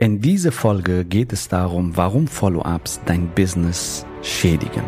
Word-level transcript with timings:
In 0.00 0.20
dieser 0.20 0.52
Folge 0.52 1.04
geht 1.04 1.32
es 1.32 1.48
darum, 1.48 1.96
warum 1.96 2.28
Follow-ups 2.28 3.00
dein 3.04 3.30
Business 3.30 4.06
schädigen. 4.22 4.84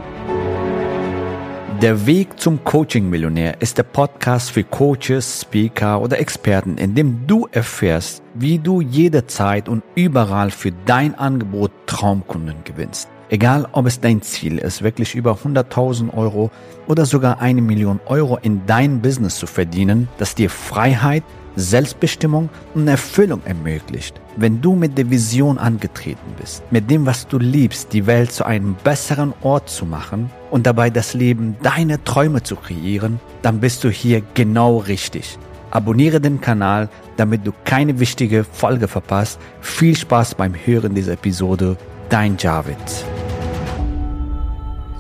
Der 1.83 2.07
Weg 2.07 2.39
zum 2.39 2.63
Coaching-Millionär 2.63 3.61
ist 3.61 3.77
der 3.77 3.83
Podcast 3.83 4.53
für 4.53 4.63
Coaches, 4.63 5.41
Speaker 5.41 6.01
oder 6.01 6.21
Experten, 6.21 6.79
in 6.79 6.95
dem 6.95 7.27
du 7.27 7.49
erfährst, 7.51 8.23
wie 8.35 8.61
du 8.61 8.81
jederzeit 8.81 9.69
und 9.69 9.83
überall 9.97 10.53
für 10.53 10.71
dein 10.87 11.17
Angebot 11.17 11.73
Traumkunden 11.87 12.63
gewinnst. 12.63 13.09
Egal, 13.31 13.67
ob 13.73 13.87
es 13.87 13.99
dein 13.99 14.23
Ziel 14.23 14.59
ist, 14.59 14.83
wirklich 14.83 15.17
über 15.17 15.33
100.000 15.33 16.17
Euro 16.17 16.53
oder 16.87 17.05
sogar 17.05 17.41
eine 17.41 17.63
Million 17.63 17.99
Euro 18.07 18.39
in 18.41 18.65
dein 18.67 19.03
Business 19.03 19.39
zu 19.41 19.49
verdienen, 19.49 20.07
das 20.19 20.37
dir 20.37 20.51
Freiheit, 20.51 21.25
Selbstbestimmung 21.57 22.49
und 22.75 22.89
Erfüllung 22.89 23.43
ermöglicht. 23.45 24.21
Wenn 24.37 24.61
du 24.61 24.75
mit 24.75 24.97
der 24.97 25.11
Vision 25.11 25.59
angetreten 25.59 26.35
bist, 26.39 26.63
mit 26.71 26.91
dem, 26.91 27.07
was 27.07 27.27
du 27.27 27.39
liebst, 27.39 27.93
die 27.93 28.07
Welt 28.07 28.33
zu 28.33 28.45
einem 28.45 28.77
besseren 28.85 29.35
Ort 29.43 29.69
zu 29.69 29.85
machen 29.85 30.31
und 30.51 30.67
dabei 30.67 30.91
das 30.91 31.15
Leben 31.15 31.57
deiner 31.63 32.03
Träume 32.05 32.43
zu 32.43 32.57
kreieren, 32.57 33.21
dann 33.43 33.61
bist 33.61 33.85
du 33.85 33.91
hier 33.91 34.23
genau 34.35 34.79
richtig. 34.79 35.39
Abonniere 35.71 36.21
den 36.21 36.41
Kanal, 36.41 36.89
damit 37.17 37.47
du 37.47 37.53
keine 37.65 38.01
wichtige 38.01 38.45
Folge 38.45 38.89
verpasst. 38.89 39.39
Viel 39.61 39.97
Spaß 39.97 40.35
beim 40.35 40.55
Hören 40.55 40.95
dieser 40.95 41.13
Episode. 41.13 41.77
Dein 42.09 42.37
Javid. 42.39 42.77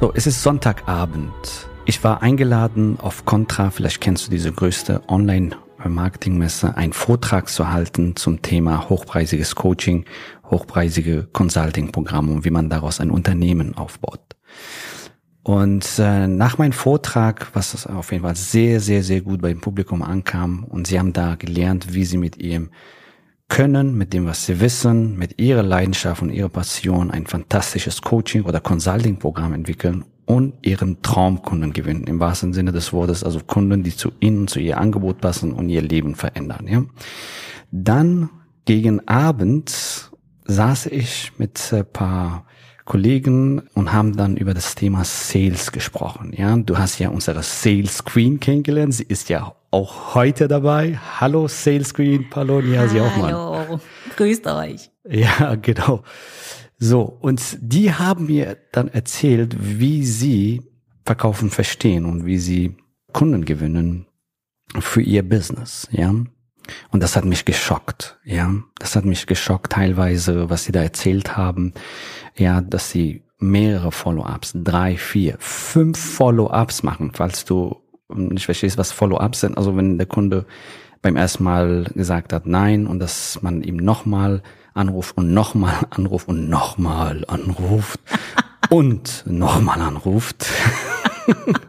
So, 0.00 0.12
es 0.14 0.27
ist 0.27 0.42
Sonntagabend. 0.42 1.69
Ich 1.86 2.05
war 2.05 2.22
eingeladen 2.22 2.98
auf 3.00 3.24
Contra, 3.24 3.70
vielleicht 3.70 4.00
kennst 4.00 4.27
du 4.27 4.30
diese 4.30 4.52
größte 4.52 5.02
Online- 5.08 5.56
Marketingmesse 5.89 6.77
einen 6.77 6.93
Vortrag 6.93 7.48
zu 7.48 7.70
halten 7.70 8.16
zum 8.16 8.43
Thema 8.43 8.89
hochpreisiges 8.89 9.55
Coaching, 9.55 10.05
hochpreisige 10.51 11.29
Consulting-Programme 11.33 12.33
und 12.33 12.45
wie 12.45 12.51
man 12.51 12.69
daraus 12.69 13.01
ein 13.01 13.11
Unternehmen 13.11 13.77
aufbaut. 13.77 14.20
Und 15.42 15.87
äh, 15.98 16.27
nach 16.28 16.59
meinem 16.59 16.72
Vortrag, 16.72 17.48
was 17.55 17.87
auf 17.87 18.12
jeden 18.12 18.25
Fall 18.25 18.37
sehr, 18.37 18.81
sehr, 18.81 19.03
sehr 19.03 19.22
gut 19.22 19.41
beim 19.41 19.61
Publikum 19.61 20.03
ankam, 20.03 20.64
und 20.64 20.87
sie 20.87 20.98
haben 20.98 21.12
da 21.12 21.34
gelernt, 21.37 21.94
wie 21.94 22.05
sie 22.05 22.19
mit 22.19 22.37
ihrem 22.37 22.70
Können, 23.48 23.97
mit 23.97 24.12
dem, 24.12 24.27
was 24.27 24.47
sie 24.47 24.61
wissen, 24.61 25.17
mit 25.17 25.41
ihrer 25.41 25.62
Leidenschaft 25.62 26.22
und 26.22 26.31
ihrer 26.31 26.50
Passion 26.50 27.11
ein 27.11 27.27
fantastisches 27.27 28.03
Coaching- 28.03 28.44
oder 28.44 28.61
Consulting-Programm 28.61 29.55
entwickeln 29.55 30.05
und 30.31 30.55
ihren 30.62 31.03
Traumkunden 31.03 31.73
gewinnen, 31.73 32.05
im 32.05 32.20
wahrsten 32.20 32.53
Sinne 32.53 32.70
des 32.70 32.92
Wortes, 32.92 33.25
also 33.25 33.41
Kunden, 33.41 33.83
die 33.83 33.97
zu 33.97 34.12
ihnen, 34.20 34.47
zu 34.47 34.61
ihr 34.61 34.78
Angebot 34.78 35.20
passen 35.20 35.53
und 35.53 35.69
ihr 35.69 35.83
Leben 35.83 36.14
verändern. 36.14 36.69
Ja. 36.69 36.84
Dann 37.72 38.31
gegen 38.64 39.09
Abend 39.09 40.12
saß 40.45 40.87
ich 40.87 41.33
mit 41.39 41.72
ein 41.72 41.84
paar 41.84 42.47
Kollegen 42.84 43.62
und 43.75 43.92
haben 43.92 44.17
dann 44.17 44.37
über 44.37 44.55
das 44.55 44.77
Thema 44.77 45.05
Sales 45.05 45.72
gesprochen. 45.72 46.33
Ja, 46.37 46.56
du 46.56 46.78
hast 46.78 47.00
ja 47.00 47.09
unsere 47.09 47.42
Sales 47.42 48.05
Queen 48.05 48.39
kennengelernt. 48.39 48.94
Sie 48.94 49.03
ist 49.03 49.31
ja 49.31 49.56
auch 49.72 50.15
heute 50.15 50.47
dabei. 50.47 50.97
Hallo 51.19 51.48
Sales 51.48 51.92
Queen, 51.92 52.31
Palonia, 52.31 52.87
Sie 52.87 53.00
auch 53.00 53.17
mal. 53.17 53.33
Hallo, 53.33 53.81
grüßt 54.17 54.47
euch. 54.47 54.91
Ja, 55.09 55.56
genau. 55.56 56.05
So, 56.83 57.03
und 57.03 57.59
die 57.61 57.92
haben 57.92 58.27
mir 58.27 58.56
dann 58.73 58.89
erzählt, 58.89 59.55
wie 59.61 60.05
sie 60.05 60.62
Verkaufen 61.05 61.50
verstehen 61.50 62.06
und 62.06 62.25
wie 62.25 62.39
sie 62.39 62.77
Kunden 63.12 63.45
gewinnen 63.45 64.06
für 64.78 65.03
ihr 65.03 65.22
Business, 65.28 65.89
ja. 65.91 66.14
Und 66.91 67.03
das 67.03 67.17
hat 67.17 67.27
mich 67.27 67.45
geschockt, 67.45 68.19
ja. 68.25 68.55
Das 68.78 68.97
hat 68.97 69.05
mich 69.05 69.27
geschockt 69.27 69.72
teilweise, 69.72 70.48
was 70.48 70.64
sie 70.64 70.72
da 70.72 70.83
erzählt 70.83 71.37
haben, 71.37 71.75
ja, 72.34 72.62
dass 72.62 72.91
sie 72.91 73.25
mehrere 73.39 73.92
Follow-ups, 73.92 74.53
drei, 74.55 74.97
vier, 74.97 75.37
fünf 75.39 75.98
Follow-ups 75.98 76.83
machen, 76.83 77.11
falls 77.12 77.44
du 77.44 77.77
nicht 78.09 78.47
verstehst, 78.47 78.78
was 78.78 78.91
Follow-ups 78.91 79.41
sind. 79.41 79.59
Also 79.59 79.77
wenn 79.77 79.99
der 79.99 80.06
Kunde 80.06 80.47
beim 81.03 81.16
ersten 81.16 81.44
Mal 81.44 81.91
gesagt 81.94 82.33
hat 82.33 82.47
Nein 82.47 82.87
und 82.87 83.00
dass 83.00 83.43
man 83.43 83.62
ihm 83.62 83.77
nochmal 83.77 84.43
anruft 84.75 85.16
und 85.16 85.32
nochmal 85.32 85.86
anruft 85.91 86.28
und 86.28 86.48
nochmal 86.48 87.25
anruft 87.26 88.00
und 88.69 89.25
nochmal 89.26 89.81
anruft. 89.81 90.47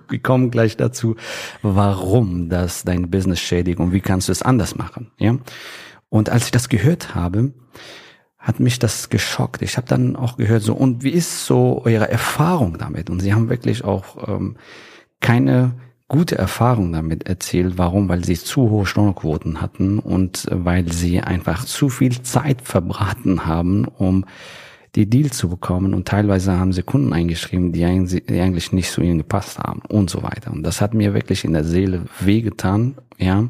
Wir 0.10 0.20
kommen 0.20 0.52
gleich 0.52 0.78
dazu, 0.78 1.16
warum 1.62 2.50
das 2.50 2.84
dein 2.84 3.10
Business 3.10 3.40
schädigt 3.40 3.80
und 3.80 3.92
wie 3.92 4.02
kannst 4.02 4.28
du 4.28 4.32
es 4.32 4.42
anders 4.42 4.76
machen, 4.76 5.12
ja? 5.18 5.38
Und 6.10 6.30
als 6.30 6.46
ich 6.46 6.52
das 6.52 6.68
gehört 6.68 7.16
habe, 7.16 7.54
hat 8.38 8.60
mich 8.60 8.80
das 8.80 9.10
geschockt. 9.10 9.62
Ich 9.62 9.78
habe 9.78 9.88
dann 9.88 10.16
auch 10.16 10.36
gehört, 10.36 10.64
so 10.64 10.74
und 10.74 11.04
wie 11.04 11.12
ist 11.12 11.46
so 11.46 11.84
eure 11.86 12.10
Erfahrung 12.10 12.78
damit? 12.78 13.10
Und 13.10 13.22
sie 13.22 13.34
haben 13.34 13.50
wirklich 13.50 13.84
auch 13.84 14.28
ähm, 14.28 14.58
keine 15.22 15.76
gute 16.12 16.38
Erfahrung 16.38 16.92
damit 16.92 17.26
erzählt. 17.26 17.78
Warum? 17.78 18.10
Weil 18.10 18.26
sie 18.26 18.36
zu 18.36 18.70
hohe 18.70 18.86
Stornoquoten 18.86 19.62
hatten 19.62 19.98
und 19.98 20.46
weil 20.52 20.92
sie 20.92 21.22
einfach 21.22 21.64
zu 21.64 21.88
viel 21.88 22.22
Zeit 22.22 22.62
verbraten 22.64 23.46
haben, 23.46 23.86
um 23.86 24.26
die 24.96 25.10
Deal 25.10 25.32
zu 25.32 25.48
bekommen 25.48 25.94
und 25.94 26.10
teilweise 26.10 26.60
haben 26.60 26.74
sie 26.74 26.84
Kunden 26.84 27.14
eingeschrieben, 27.14 27.72
die 27.72 27.86
eigentlich 27.86 28.74
nicht 28.74 28.92
zu 28.92 29.00
ihnen 29.00 29.20
gepasst 29.20 29.58
haben 29.58 29.84
und 29.88 30.10
so 30.10 30.22
weiter. 30.22 30.52
Und 30.52 30.64
das 30.64 30.82
hat 30.82 30.94
mir 30.94 31.14
wirklich 31.14 31.46
in 31.46 31.54
der 31.54 31.64
Seele 31.64 32.02
wehgetan, 32.20 32.96
ja. 33.18 33.48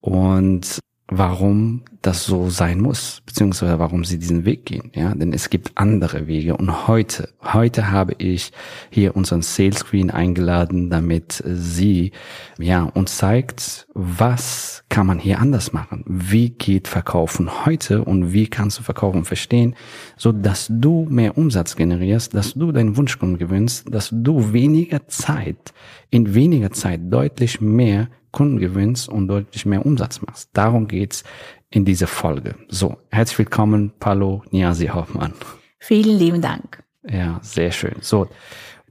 Und 0.00 0.78
warum 1.08 1.82
das 2.02 2.24
so 2.24 2.50
sein 2.50 2.80
muss, 2.80 3.22
beziehungsweise 3.26 3.78
warum 3.78 4.04
sie 4.04 4.18
diesen 4.18 4.44
Weg 4.44 4.64
gehen, 4.66 4.90
ja, 4.94 5.14
denn 5.14 5.32
es 5.32 5.50
gibt 5.50 5.72
andere 5.76 6.26
Wege. 6.26 6.56
Und 6.56 6.88
heute, 6.88 7.28
heute 7.42 7.90
habe 7.90 8.14
ich 8.18 8.52
hier 8.90 9.14
unseren 9.14 9.42
Sales 9.42 9.78
Screen 9.78 10.10
eingeladen, 10.10 10.90
damit 10.90 11.42
sie, 11.46 12.10
ja, 12.58 12.82
uns 12.82 13.18
zeigt, 13.18 13.86
was 13.94 14.84
kann 14.88 15.06
man 15.06 15.18
hier 15.18 15.38
anders 15.38 15.72
machen, 15.72 16.04
wie 16.06 16.50
geht 16.50 16.88
Verkaufen 16.88 17.66
heute 17.66 18.04
und 18.04 18.32
wie 18.32 18.48
kannst 18.48 18.78
du 18.78 18.82
Verkaufen 18.82 19.24
verstehen, 19.24 19.76
so 20.16 20.32
dass 20.32 20.66
du 20.68 21.06
mehr 21.08 21.38
Umsatz 21.38 21.76
generierst, 21.76 22.34
dass 22.34 22.54
du 22.54 22.72
deinen 22.72 22.96
Wunschkunden 22.96 23.38
gewinnst, 23.38 23.92
dass 23.94 24.10
du 24.12 24.52
weniger 24.52 25.06
Zeit, 25.06 25.72
in 26.10 26.34
weniger 26.34 26.72
Zeit 26.72 27.00
deutlich 27.10 27.60
mehr 27.60 28.08
Kunden 28.36 28.58
gewinnst 28.58 29.08
und 29.08 29.28
deutlich 29.28 29.64
mehr 29.64 29.86
Umsatz 29.86 30.20
machst. 30.20 30.50
Darum 30.52 30.88
geht's 30.88 31.24
in 31.70 31.86
dieser 31.86 32.06
Folge. 32.06 32.54
So, 32.68 32.98
herzlich 33.10 33.38
willkommen, 33.38 33.92
Palo 33.98 34.42
Niasi 34.50 34.88
Hoffmann. 34.88 35.32
Vielen 35.78 36.18
lieben 36.18 36.42
Dank. 36.42 36.84
Ja, 37.08 37.40
sehr 37.40 37.72
schön. 37.72 37.94
So, 38.02 38.28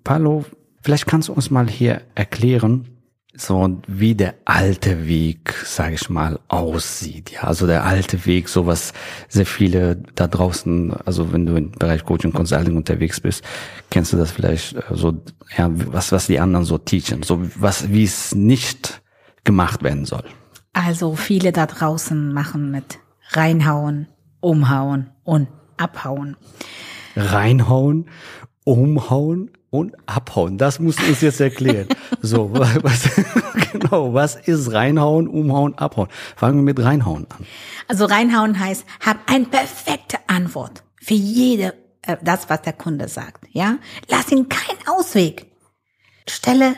Palo, 0.04 0.46
vielleicht 0.82 1.06
kannst 1.06 1.28
du 1.28 1.34
uns 1.34 1.52
mal 1.52 1.70
hier 1.70 2.02
erklären, 2.16 2.88
so 3.36 3.82
wie 3.86 4.16
der 4.16 4.34
alte 4.46 5.08
Weg, 5.08 5.54
sage 5.64 5.94
ich 5.94 6.10
mal, 6.10 6.40
aussieht. 6.48 7.30
Ja, 7.30 7.42
also 7.42 7.68
der 7.68 7.86
alte 7.86 8.26
Weg, 8.26 8.50
so 8.50 8.66
was 8.66 8.94
sehr 9.28 9.46
viele 9.46 9.98
da 10.16 10.26
draußen, 10.26 10.92
also 11.06 11.34
wenn 11.34 11.46
du 11.46 11.56
im 11.56 11.70
Bereich 11.70 12.04
Coaching 12.04 12.34
Consulting 12.34 12.78
unterwegs 12.78 13.20
bist, 13.20 13.44
kennst 13.92 14.12
du 14.12 14.18
das 14.18 14.32
vielleicht 14.32 14.74
äh, 14.74 14.82
so, 14.94 15.22
ja, 15.56 15.70
was 15.72 16.12
was 16.12 16.26
die 16.26 16.40
anderen 16.40 16.66
so 16.66 16.80
teachen, 16.80 17.22
so 17.22 17.40
was 17.60 17.92
wie 17.92 18.06
es 18.06 18.34
nicht 18.34 19.04
gemacht 19.46 19.84
werden 19.84 20.06
soll? 20.06 20.26
Also 20.74 21.16
viele 21.16 21.54
da 21.54 21.66
draußen 21.68 22.34
machen 22.34 22.70
mit 22.70 23.00
reinhauen, 23.30 24.08
umhauen 24.42 25.12
und 25.24 25.48
abhauen. 25.78 26.36
Reinhauen, 27.16 28.10
umhauen 28.66 29.52
und 29.70 29.96
abhauen. 30.06 30.58
Das 30.58 30.80
musst 30.80 31.02
du 31.02 31.08
uns 31.08 31.22
jetzt 31.22 31.40
erklären. 31.40 31.88
so, 32.22 32.50
was, 32.54 33.10
genau, 33.72 34.14
was 34.14 34.36
ist 34.36 34.74
reinhauen, 34.74 35.28
umhauen, 35.28 35.78
abhauen? 35.78 36.10
Fangen 36.36 36.58
wir 36.58 36.64
mit 36.64 36.84
reinhauen 36.84 37.26
an. 37.30 37.46
Also 37.88 38.06
reinhauen 38.06 38.60
heißt, 38.60 38.86
hab 39.06 39.32
eine 39.32 39.46
perfekte 39.46 40.18
Antwort 40.28 40.84
für 41.02 41.14
jede, 41.14 41.74
äh, 42.02 42.18
das, 42.22 42.50
was 42.50 42.62
der 42.64 42.74
Kunde 42.74 43.08
sagt, 43.08 43.46
ja? 43.52 43.78
Lass 44.10 44.32
ihn 44.32 44.50
keinen 44.50 44.88
Ausweg. 44.88 45.52
Stelle 46.28 46.76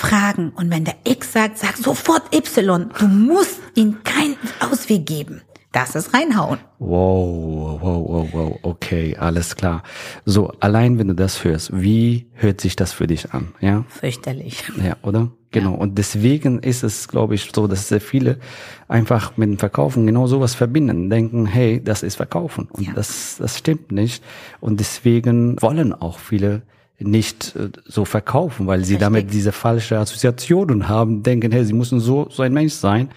fragen. 0.00 0.50
Und 0.56 0.70
wenn 0.70 0.84
der 0.84 0.96
X 1.04 1.32
sagt, 1.32 1.58
sag 1.58 1.76
sofort 1.76 2.34
Y. 2.34 2.90
Du 2.98 3.06
musst 3.06 3.60
ihm 3.74 4.02
keinen 4.02 4.36
Ausweg 4.60 5.06
geben. 5.06 5.42
Das 5.72 5.94
ist 5.94 6.12
reinhauen. 6.12 6.58
Wow, 6.80 7.80
wow, 7.80 8.08
wow, 8.08 8.28
wow, 8.32 8.58
okay, 8.62 9.16
alles 9.16 9.54
klar. 9.54 9.84
So, 10.24 10.52
allein 10.58 10.98
wenn 10.98 11.06
du 11.06 11.14
das 11.14 11.44
hörst, 11.44 11.70
wie 11.72 12.26
hört 12.32 12.60
sich 12.60 12.74
das 12.74 12.92
für 12.92 13.06
dich 13.06 13.32
an? 13.32 13.52
Ja? 13.60 13.84
Fürchterlich. 13.88 14.64
Ja, 14.82 14.96
oder? 15.02 15.30
Genau. 15.52 15.72
Ja. 15.74 15.78
Und 15.78 15.96
deswegen 15.96 16.58
ist 16.58 16.82
es, 16.82 17.06
glaube 17.06 17.36
ich, 17.36 17.52
so, 17.54 17.68
dass 17.68 17.86
sehr 17.86 18.00
viele 18.00 18.40
einfach 18.88 19.36
mit 19.36 19.48
dem 19.48 19.58
Verkaufen 19.58 20.06
genau 20.06 20.26
sowas 20.26 20.56
verbinden, 20.56 21.08
denken, 21.08 21.46
hey, 21.46 21.80
das 21.82 22.02
ist 22.02 22.16
Verkaufen. 22.16 22.68
Und 22.72 22.88
ja. 22.88 22.92
das, 22.94 23.36
das 23.38 23.56
stimmt 23.56 23.92
nicht. 23.92 24.24
Und 24.58 24.80
deswegen 24.80 25.60
wollen 25.62 25.92
auch 25.92 26.18
viele 26.18 26.62
nicht 27.00 27.56
äh, 27.56 27.70
so 27.84 28.04
verkaufen, 28.04 28.66
weil 28.66 28.84
sie 28.84 28.94
Richtig. 28.94 29.00
damit 29.00 29.32
diese 29.32 29.52
falsche 29.52 29.98
Assoziationen 29.98 30.88
haben, 30.88 31.22
denken, 31.22 31.52
hey, 31.52 31.64
sie 31.64 31.72
müssen 31.72 32.00
so, 32.00 32.28
so 32.30 32.42
ein 32.42 32.52
Mensch 32.52 32.74
sein. 32.74 33.10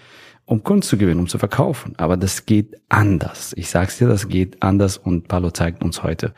um 0.46 0.62
Kunden 0.62 0.82
zu 0.82 0.98
gewinnen, 0.98 1.20
um 1.20 1.26
zu 1.26 1.38
verkaufen. 1.38 1.94
Aber 1.96 2.16
das 2.16 2.44
geht 2.44 2.76
anders. 2.90 3.54
Ich 3.56 3.70
sag's 3.70 3.96
dir, 3.98 4.08
das 4.08 4.28
geht 4.28 4.62
anders 4.62 4.98
und 4.98 5.26
Palo 5.26 5.50
zeigt 5.50 5.82
uns 5.82 6.02
heute, 6.02 6.34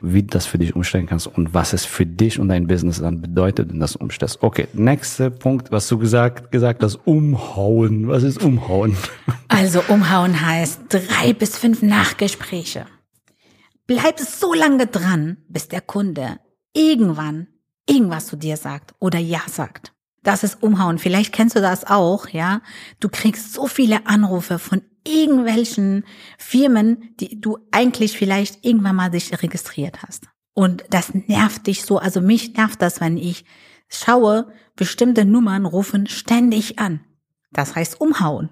wie 0.00 0.22
das 0.22 0.46
für 0.46 0.58
dich 0.58 0.76
umstellen 0.76 1.06
kannst 1.06 1.26
und 1.26 1.54
was 1.54 1.72
es 1.72 1.84
für 1.84 2.06
dich 2.06 2.38
und 2.38 2.48
dein 2.48 2.68
Business 2.68 3.00
dann 3.00 3.20
bedeutet, 3.20 3.70
wenn 3.70 3.80
das 3.80 3.96
umstellst. 3.96 4.42
Okay, 4.42 4.68
nächster 4.74 5.30
Punkt, 5.30 5.72
was 5.72 5.88
du 5.88 5.98
gesagt, 5.98 6.52
gesagt 6.52 6.84
hast, 6.84 7.00
umhauen. 7.04 8.06
Was 8.08 8.22
ist 8.22 8.42
umhauen? 8.42 8.96
Also 9.50 9.82
umhauen 9.88 10.46
heißt 10.46 10.82
drei 10.90 11.32
bis 11.32 11.56
fünf 11.56 11.82
Nachgespräche. 11.82 12.84
Bleib 13.86 14.20
so 14.20 14.52
lange 14.52 14.86
dran, 14.86 15.38
bis 15.48 15.68
der 15.68 15.80
Kunde 15.80 16.38
irgendwann 16.78 17.48
irgendwas 17.86 18.26
zu 18.26 18.36
dir 18.36 18.56
sagt 18.56 18.94
oder 19.00 19.18
ja 19.18 19.42
sagt. 19.46 19.92
Das 20.22 20.44
ist 20.44 20.62
umhauen. 20.62 20.98
Vielleicht 20.98 21.32
kennst 21.32 21.56
du 21.56 21.60
das 21.60 21.84
auch, 21.84 22.28
ja. 22.28 22.60
Du 23.00 23.08
kriegst 23.08 23.52
so 23.52 23.66
viele 23.66 24.06
Anrufe 24.06 24.58
von 24.58 24.82
irgendwelchen 25.06 26.04
Firmen, 26.38 27.14
die 27.18 27.40
du 27.40 27.58
eigentlich 27.70 28.16
vielleicht 28.16 28.64
irgendwann 28.64 28.96
mal 28.96 29.10
dich 29.10 29.42
registriert 29.42 30.02
hast. 30.02 30.28
Und 30.54 30.84
das 30.90 31.14
nervt 31.14 31.66
dich 31.66 31.84
so. 31.84 31.98
Also 31.98 32.20
mich 32.20 32.54
nervt 32.54 32.82
das, 32.82 33.00
wenn 33.00 33.16
ich 33.16 33.44
schaue, 33.88 34.52
bestimmte 34.76 35.24
Nummern 35.24 35.66
rufen 35.66 36.06
ständig 36.06 36.78
an. 36.78 37.00
Das 37.52 37.74
heißt 37.74 38.00
umhauen. 38.00 38.50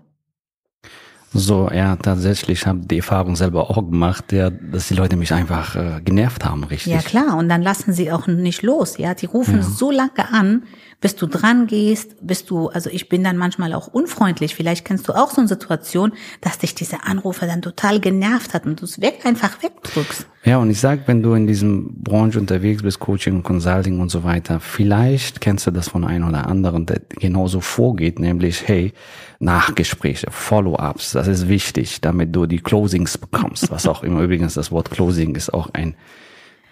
So, 1.38 1.70
ja, 1.72 1.96
tatsächlich 1.96 2.66
habe 2.66 2.80
die 2.80 2.98
Erfahrung 2.98 3.36
selber 3.36 3.70
auch 3.70 3.76
gemacht, 3.76 4.32
ja, 4.32 4.50
dass 4.50 4.88
die 4.88 4.94
Leute 4.94 5.16
mich 5.16 5.32
einfach 5.32 5.76
äh, 5.76 6.00
genervt 6.04 6.44
haben, 6.44 6.64
richtig. 6.64 6.92
Ja 6.92 7.00
klar, 7.00 7.36
und 7.36 7.48
dann 7.48 7.62
lassen 7.62 7.92
sie 7.92 8.10
auch 8.10 8.26
nicht 8.26 8.62
los, 8.62 8.98
ja. 8.98 9.14
Die 9.14 9.26
rufen 9.26 9.56
ja. 9.56 9.62
so 9.62 9.90
lange 9.90 10.32
an, 10.32 10.62
bis 11.00 11.14
du 11.14 11.26
dran 11.26 11.66
gehst, 11.66 12.26
bis 12.26 12.44
du, 12.46 12.68
also 12.68 12.88
ich 12.90 13.08
bin 13.08 13.22
dann 13.22 13.36
manchmal 13.36 13.74
auch 13.74 13.86
unfreundlich. 13.88 14.54
Vielleicht 14.54 14.84
kennst 14.84 15.08
du 15.08 15.12
auch 15.12 15.30
so 15.30 15.40
eine 15.40 15.48
Situation, 15.48 16.12
dass 16.40 16.58
dich 16.58 16.74
diese 16.74 17.04
Anrufe 17.04 17.46
dann 17.46 17.60
total 17.60 18.00
genervt 18.00 18.54
hat 18.54 18.66
und 18.66 18.80
du 18.80 18.84
es 18.86 19.00
weg 19.00 19.20
einfach 19.24 19.62
wegdrückst. 19.62 20.26
Ja, 20.44 20.58
und 20.58 20.70
ich 20.70 20.80
sag, 20.80 21.08
wenn 21.08 21.22
du 21.22 21.34
in 21.34 21.46
diesem 21.46 22.02
Branche 22.02 22.38
unterwegs 22.38 22.82
bist, 22.82 23.00
Coaching 23.00 23.42
Consulting 23.42 24.00
und 24.00 24.10
so 24.10 24.22
weiter, 24.22 24.60
vielleicht 24.60 25.40
kennst 25.40 25.66
du 25.66 25.72
das 25.72 25.88
von 25.88 26.04
einem 26.04 26.28
oder 26.28 26.46
anderen, 26.46 26.86
der 26.86 27.00
genauso 27.08 27.60
vorgeht, 27.60 28.20
nämlich, 28.20 28.66
hey, 28.66 28.92
Nachgespräche, 29.38 30.28
Follow-ups, 30.30 31.12
das 31.26 31.40
ist 31.40 31.48
wichtig, 31.48 32.00
damit 32.00 32.34
du 32.34 32.46
die 32.46 32.60
Closings 32.60 33.18
bekommst, 33.18 33.70
was 33.70 33.86
auch 33.86 34.02
immer 34.02 34.20
übrigens 34.20 34.54
das 34.54 34.70
Wort 34.70 34.90
Closing 34.90 35.34
ist 35.34 35.52
auch 35.52 35.70
ein 35.72 35.96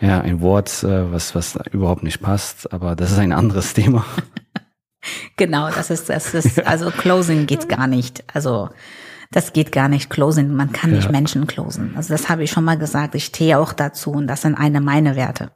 ja, 0.01 0.21
ein 0.21 0.41
Wort, 0.41 0.83
äh, 0.83 1.13
was, 1.13 1.35
was 1.35 1.59
überhaupt 1.73 2.03
nicht 2.03 2.21
passt, 2.21 2.73
aber 2.73 2.97
das 2.97 3.13
ist 3.13 3.19
ein 3.19 3.33
anderes 3.33 3.75
Thema. 3.75 4.05
genau, 5.37 5.71
das 5.71 5.91
ist, 5.91 6.09
das 6.09 6.35
ist, 6.35 6.67
also 6.67 6.91
Closing 6.91 7.47
geht 7.47 7.69
gar 7.69 7.87
nicht. 7.87 8.25
Also, 8.33 8.71
das 9.31 9.53
geht 9.53 9.73
gar 9.73 9.89
nicht, 9.89 10.11
Closing, 10.11 10.53
man 10.55 10.73
kann 10.73 10.93
nicht 10.93 11.07
ja. 11.07 11.11
Menschen 11.11 11.47
closen. 11.47 11.95
Also, 11.97 12.13
das 12.13 12.29
habe 12.29 12.45
ich 12.45 12.51
schon 12.51 12.65
mal 12.65 12.79
gesagt, 12.79 13.15
ich 13.15 13.25
stehe 13.27 13.59
auch 13.59 13.73
dazu 13.73 14.13
und 14.13 14.27
das 14.27 14.43
sind 14.43 14.55
eine 14.55 14.81
meine 14.81 15.17
Werte. 15.17 15.53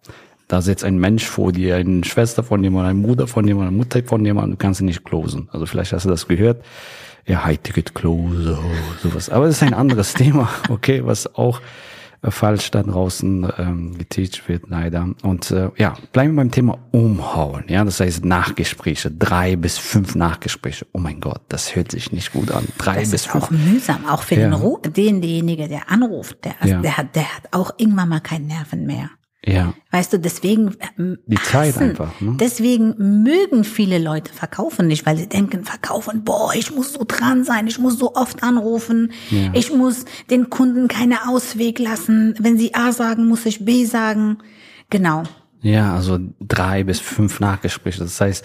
Da 0.48 0.62
sitzt 0.62 0.82
ein 0.82 0.98
Mensch 0.98 1.26
vor 1.26 1.52
dir, 1.52 1.76
eine 1.76 2.04
Schwester 2.04 2.42
von 2.42 2.64
jemandem, 2.64 2.90
eine 2.90 3.06
Mutter 3.06 3.26
von 3.26 3.46
jemandem, 3.46 3.68
eine 3.68 3.76
Mutter 3.76 4.02
von 4.02 4.24
jemandem, 4.24 4.52
du 4.52 4.56
kannst 4.56 4.80
ihn 4.80 4.86
nicht 4.86 5.04
closen. 5.04 5.48
Also, 5.52 5.66
vielleicht 5.66 5.92
hast 5.92 6.06
du 6.06 6.08
das 6.08 6.26
gehört. 6.26 6.64
Ja, 7.28 7.44
High-Ticket 7.44 7.94
Close, 7.94 8.58
sowas. 9.02 9.28
Aber 9.28 9.46
das 9.46 9.56
ist 9.56 9.62
ein 9.62 9.74
anderes 9.74 10.14
Thema, 10.14 10.48
okay, 10.70 11.04
was 11.04 11.34
auch 11.34 11.60
falsch 12.22 12.70
da 12.70 12.82
draußen 12.82 13.52
ähm, 13.58 13.98
geteacht 13.98 14.48
wird, 14.48 14.64
leider. 14.68 15.08
Und 15.22 15.50
äh, 15.50 15.70
ja, 15.76 15.94
bleiben 16.12 16.32
wir 16.34 16.42
beim 16.42 16.50
Thema 16.50 16.78
Umhauen. 16.90 17.64
Ja, 17.68 17.84
das 17.84 18.00
heißt 18.00 18.24
Nachgespräche, 18.24 19.10
drei 19.10 19.56
bis 19.56 19.78
fünf 19.78 20.14
Nachgespräche. 20.14 20.86
Oh 20.92 20.98
mein 20.98 21.20
Gott, 21.20 21.42
das 21.48 21.76
hört 21.76 21.92
sich 21.92 22.10
nicht 22.10 22.32
gut 22.32 22.50
an. 22.50 22.66
Drei 22.78 23.00
das 23.00 23.10
bis 23.10 23.22
ist 23.22 23.28
fünf. 23.28 23.44
auch 23.44 23.50
mühsam, 23.50 24.06
auch 24.06 24.22
für 24.22 24.34
ja. 24.34 24.48
den, 24.48 24.54
Ru 24.54 24.78
den 24.78 25.20
derjenige, 25.20 25.68
der 25.68 25.90
anruft, 25.90 26.44
der, 26.44 26.54
ja. 26.64 26.80
der 26.80 26.96
hat, 26.96 27.14
der 27.14 27.36
hat 27.36 27.52
auch 27.52 27.72
irgendwann 27.76 28.08
mal 28.08 28.20
keinen 28.20 28.46
Nerven 28.46 28.84
mehr. 28.84 29.10
Ja. 29.46 29.74
Weißt 29.92 30.12
du, 30.12 30.18
deswegen 30.18 30.76
ähm, 30.98 31.18
die 31.26 31.36
Zeit 31.36 31.74
hassen, 31.74 31.90
einfach. 31.90 32.20
Ne? 32.20 32.36
Deswegen 32.40 33.22
mögen 33.22 33.62
viele 33.64 33.98
Leute 33.98 34.32
verkaufen 34.32 34.88
nicht, 34.88 35.06
weil 35.06 35.16
sie 35.16 35.28
denken, 35.28 35.64
verkaufen, 35.64 36.24
boah, 36.24 36.52
ich 36.54 36.74
muss 36.74 36.92
so 36.92 37.04
dran 37.06 37.44
sein, 37.44 37.66
ich 37.68 37.78
muss 37.78 37.98
so 37.98 38.14
oft 38.14 38.42
anrufen, 38.42 39.12
ja. 39.30 39.50
ich 39.54 39.72
muss 39.72 40.04
den 40.28 40.50
Kunden 40.50 40.88
keine 40.88 41.28
Ausweg 41.28 41.78
lassen. 41.78 42.34
Wenn 42.38 42.58
sie 42.58 42.74
A 42.74 42.92
sagen, 42.92 43.28
muss 43.28 43.46
ich 43.46 43.64
B 43.64 43.84
sagen. 43.84 44.38
Genau. 44.90 45.22
Ja, 45.60 45.94
also 45.94 46.18
drei 46.40 46.84
bis 46.84 47.00
fünf 47.00 47.40
Nachgespräche. 47.40 48.00
Das 48.00 48.20
heißt, 48.20 48.44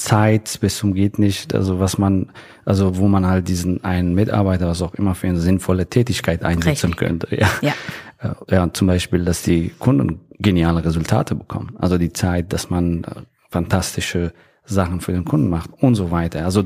Zeit 0.00 0.58
bis 0.60 0.78
zum 0.78 0.94
geht 0.94 1.18
nicht, 1.18 1.54
also 1.54 1.78
was 1.78 1.98
man, 1.98 2.30
also 2.64 2.96
wo 2.96 3.08
man 3.08 3.26
halt 3.26 3.48
diesen 3.48 3.84
einen 3.84 4.14
Mitarbeiter, 4.14 4.66
was 4.66 4.82
auch 4.82 4.94
immer 4.94 5.14
für 5.14 5.28
eine 5.28 5.40
sinnvolle 5.40 5.86
Tätigkeit 5.86 6.42
einsetzen 6.42 6.92
Richtig. 6.92 6.96
könnte. 6.96 7.36
Ja. 7.36 7.48
ja. 7.60 7.74
Ja, 8.48 8.72
zum 8.72 8.86
Beispiel, 8.86 9.24
dass 9.24 9.42
die 9.42 9.70
Kunden 9.78 10.20
geniale 10.38 10.84
Resultate 10.84 11.34
bekommen. 11.34 11.74
Also 11.78 11.98
die 11.98 12.12
Zeit, 12.12 12.52
dass 12.52 12.70
man 12.70 13.04
äh, 13.04 13.22
fantastische 13.50 14.32
Sachen 14.64 15.00
für 15.00 15.12
den 15.12 15.24
Kunden 15.24 15.48
macht 15.48 15.70
und 15.82 15.94
so 15.94 16.10
weiter. 16.10 16.44
Also 16.44 16.64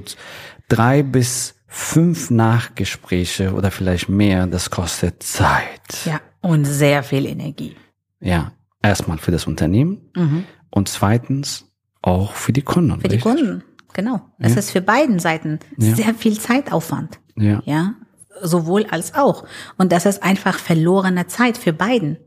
drei 0.68 1.02
bis 1.02 1.54
fünf 1.66 2.30
Nachgespräche 2.30 3.52
oder 3.52 3.70
vielleicht 3.70 4.08
mehr, 4.08 4.46
das 4.46 4.70
kostet 4.70 5.22
Zeit. 5.22 6.04
Ja, 6.04 6.20
und 6.40 6.64
sehr 6.64 7.02
viel 7.02 7.26
Energie. 7.26 7.76
Ja, 8.20 8.52
erstmal 8.82 9.18
für 9.18 9.32
das 9.32 9.46
Unternehmen 9.46 10.10
mhm. 10.14 10.44
und 10.70 10.88
zweitens 10.88 11.66
auch 12.00 12.34
für 12.34 12.52
die 12.52 12.62
Kunden. 12.62 13.00
Für 13.00 13.10
richtig? 13.10 13.22
die 13.22 13.28
Kunden, 13.28 13.64
genau. 13.92 14.20
Es 14.38 14.52
ja. 14.52 14.58
ist 14.58 14.70
für 14.70 14.82
beiden 14.82 15.18
Seiten 15.18 15.58
ja. 15.76 15.94
sehr 15.94 16.14
viel 16.14 16.38
Zeitaufwand. 16.38 17.18
Ja. 17.36 17.62
Ja, 17.64 17.94
sowohl 18.42 18.86
als 18.86 19.14
auch. 19.14 19.44
Und 19.78 19.92
das 19.92 20.06
ist 20.06 20.22
einfach 20.22 20.58
verlorene 20.58 21.26
Zeit 21.26 21.58
für 21.58 21.72
beiden. 21.72 22.18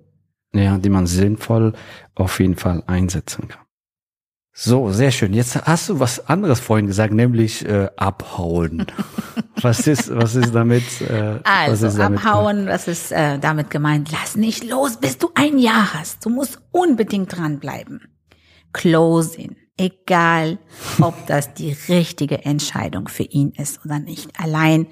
Ja, 0.54 0.78
die 0.78 0.90
man 0.90 1.08
sinnvoll 1.08 1.74
auf 2.16 2.40
jeden 2.40 2.56
Fall 2.56 2.84
einsetzen 2.88 3.48
kann. 3.48 3.68
So, 4.60 4.92
sehr 4.92 5.12
schön. 5.12 5.36
Jetzt 5.36 5.56
hast 5.68 5.88
du 5.88 6.00
was 6.00 6.30
anderes 6.30 6.60
vorhin 6.60 6.88
gesagt, 6.88 7.14
nämlich 7.14 7.64
äh, 7.64 7.90
abhauen. 7.96 8.88
was 9.62 9.86
ist, 9.86 10.10
was 10.16 10.34
ist 10.34 10.56
damit? 10.56 10.84
Äh, 11.02 11.40
also 11.44 11.86
was 11.86 11.94
ist 11.94 12.00
damit 12.00 12.26
abhauen, 12.26 12.66
was 12.66 12.88
ist 12.88 13.12
äh, 13.12 13.38
damit 13.38 13.70
gemeint? 13.70 14.12
Lass 14.12 14.36
nicht 14.36 14.68
los, 14.68 14.98
bis 14.98 15.20
du 15.20 15.30
ein 15.36 15.60
Jahr 15.60 15.94
hast. 15.94 16.26
Du 16.26 16.32
musst 16.32 16.60
unbedingt 16.72 17.38
dranbleiben. 17.38 18.08
Closing, 18.74 19.58
egal, 19.78 20.58
ob 21.02 21.28
das 21.28 21.54
die 21.54 21.78
richtige 21.88 22.44
Entscheidung 22.44 23.10
für 23.10 23.24
ihn 23.24 23.52
ist 23.52 23.86
oder 23.86 24.00
nicht. 24.00 24.32
Allein 24.40 24.88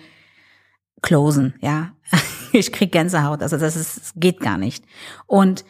closen, 1.06 1.54
ja. 1.62 1.92
Ich 2.52 2.72
krieg 2.72 2.94
Gänsehaut, 2.94 3.42
also 3.42 3.58
das 3.58 3.76
ist, 3.76 3.98
das 3.98 4.14
geht 4.16 4.40
gar 4.40 4.58
nicht. 4.58 4.86
Und 5.28 5.66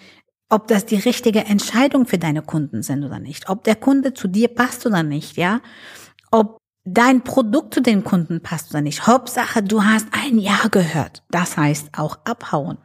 ob 0.49 0.67
das 0.67 0.85
die 0.85 0.97
richtige 0.97 1.39
Entscheidung 1.45 2.05
für 2.05 2.19
deine 2.19 2.43
Kunden 2.43 2.83
sind 2.83 3.03
oder 3.03 3.17
nicht, 3.17 3.49
ob 3.49 3.63
der 3.63 3.75
Kunde 3.75 4.13
zu 4.13 4.27
dir 4.27 4.49
passt 4.49 4.85
oder 4.85 5.01
nicht, 5.01 5.35
ja, 5.35 5.61
ob 6.29 6.59
dein 6.83 7.23
Produkt 7.23 7.73
zu 7.73 7.81
den 7.81 8.03
Kunden 8.03 8.41
passt 8.41 8.69
oder 8.69 8.81
nicht. 8.81 9.07
Hauptsache, 9.07 9.63
du 9.63 9.83
hast 9.83 10.07
ein 10.11 10.37
Ja 10.37 10.67
gehört. 10.69 11.23
Das 11.31 11.57
heißt 11.57 11.97
auch 11.97 12.19
abhauen. 12.23 12.77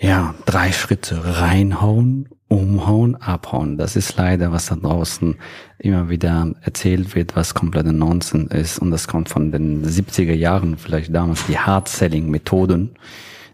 Ja, 0.00 0.34
drei 0.46 0.72
Schritte 0.72 1.20
reinhauen, 1.40 2.30
umhauen, 2.48 3.16
abhauen. 3.16 3.76
Das 3.76 3.96
ist 3.96 4.16
leider, 4.16 4.50
was 4.50 4.66
da 4.66 4.76
draußen 4.76 5.36
immer 5.78 6.08
wieder 6.08 6.54
erzählt 6.62 7.14
wird, 7.14 7.36
was 7.36 7.52
kompletter 7.52 7.92
Nonsens 7.92 8.50
ist. 8.50 8.78
Und 8.78 8.92
das 8.92 9.08
kommt 9.08 9.28
von 9.28 9.52
den 9.52 9.84
70er 9.84 10.32
Jahren, 10.32 10.78
vielleicht 10.78 11.14
damals 11.14 11.44
die 11.46 11.58
Hard-Selling-Methoden. 11.58 12.94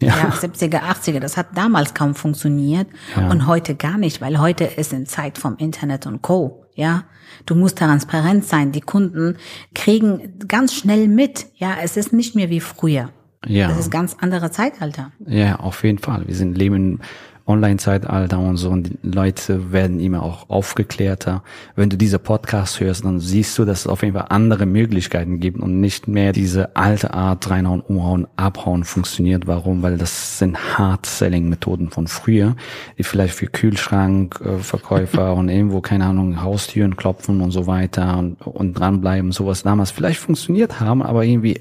Ja. 0.01 0.09
ja, 0.09 0.29
70er, 0.29 0.83
80er, 0.83 1.21
das 1.21 1.37
hat 1.37 1.49
damals 1.55 1.95
kaum 1.95 2.15
funktioniert 2.15 2.87
ja. 3.17 3.31
und 3.31 3.47
heute 3.47 3.75
gar 3.75 3.97
nicht, 3.97 4.21
weil 4.21 4.39
heute 4.39 4.65
ist 4.65 4.93
in 4.93 5.07
Zeit 5.07 5.39
vom 5.39 5.57
Internet 5.57 6.07
und 6.07 6.21
Co. 6.23 6.67
Ja, 6.75 7.05
du 7.47 7.55
musst 7.55 7.79
transparent 7.79 8.45
sein. 8.45 8.73
Die 8.73 8.83
Kunden 8.83 9.37
kriegen 9.75 10.39
ganz 10.47 10.75
schnell 10.75 11.09
mit. 11.09 11.47
Ja, 11.57 11.77
es 11.83 11.97
ist 11.97 12.13
nicht 12.13 12.35
mehr 12.35 12.51
wie 12.51 12.61
früher. 12.61 13.09
Ja. 13.47 13.69
Das 13.69 13.79
ist 13.79 13.91
ganz 13.91 14.17
andere 14.21 14.51
Zeitalter. 14.51 15.13
Ja, 15.27 15.57
auf 15.57 15.85
jeden 15.85 15.99
Fall. 15.99 16.27
Wir 16.27 16.35
sind 16.35 16.59
leben 16.59 17.01
Online-Zeitalter 17.47 18.39
und 18.41 18.57
so 18.57 18.71
und 18.71 18.89
die 18.89 19.09
Leute 19.09 19.71
werden 19.71 20.01
immer 20.01 20.23
auch 20.23 20.51
aufgeklärter. 20.51 21.45
Wenn 21.77 21.89
du 21.89 21.97
diese 21.97 22.19
Podcast 22.19 22.81
hörst, 22.81 23.05
dann 23.05 23.21
siehst 23.21 23.57
du, 23.59 23.65
dass 23.65 23.81
es 23.81 23.87
auf 23.87 24.03
jeden 24.03 24.15
Fall 24.15 24.27
andere 24.31 24.67
Möglichkeiten 24.67 25.39
gibt 25.39 25.61
und 25.61 25.81
nicht 25.81 26.09
mehr 26.09 26.33
diese 26.33 26.75
alte 26.75 27.15
Art 27.15 27.49
reinhauen, 27.49 27.83
umhauen, 27.83 28.27
abhauen 28.37 28.83
funktioniert. 28.83 29.47
Warum? 29.47 29.83
Weil 29.83 29.97
das 29.97 30.39
sind 30.39 30.77
Hard-Selling-Methoden 30.77 31.91
von 31.91 32.09
früher, 32.09 32.57
die 32.99 33.05
vielleicht 33.05 33.35
für 33.35 33.47
Kühlschrankverkäufer 33.47 35.35
und 35.37 35.49
irgendwo, 35.49 35.81
keine 35.81 36.07
Ahnung, 36.07 36.43
Haustüren 36.43 36.97
klopfen 36.97 37.41
und 37.41 37.53
so 37.53 37.69
weiter 37.69 38.19
und, 38.19 38.45
und 38.45 38.75
dranbleiben, 38.75 39.31
sowas 39.31 39.63
damals 39.63 39.93
vielleicht 39.93 40.19
funktioniert 40.19 40.81
haben, 40.81 41.01
aber 41.01 41.25
irgendwie 41.25 41.61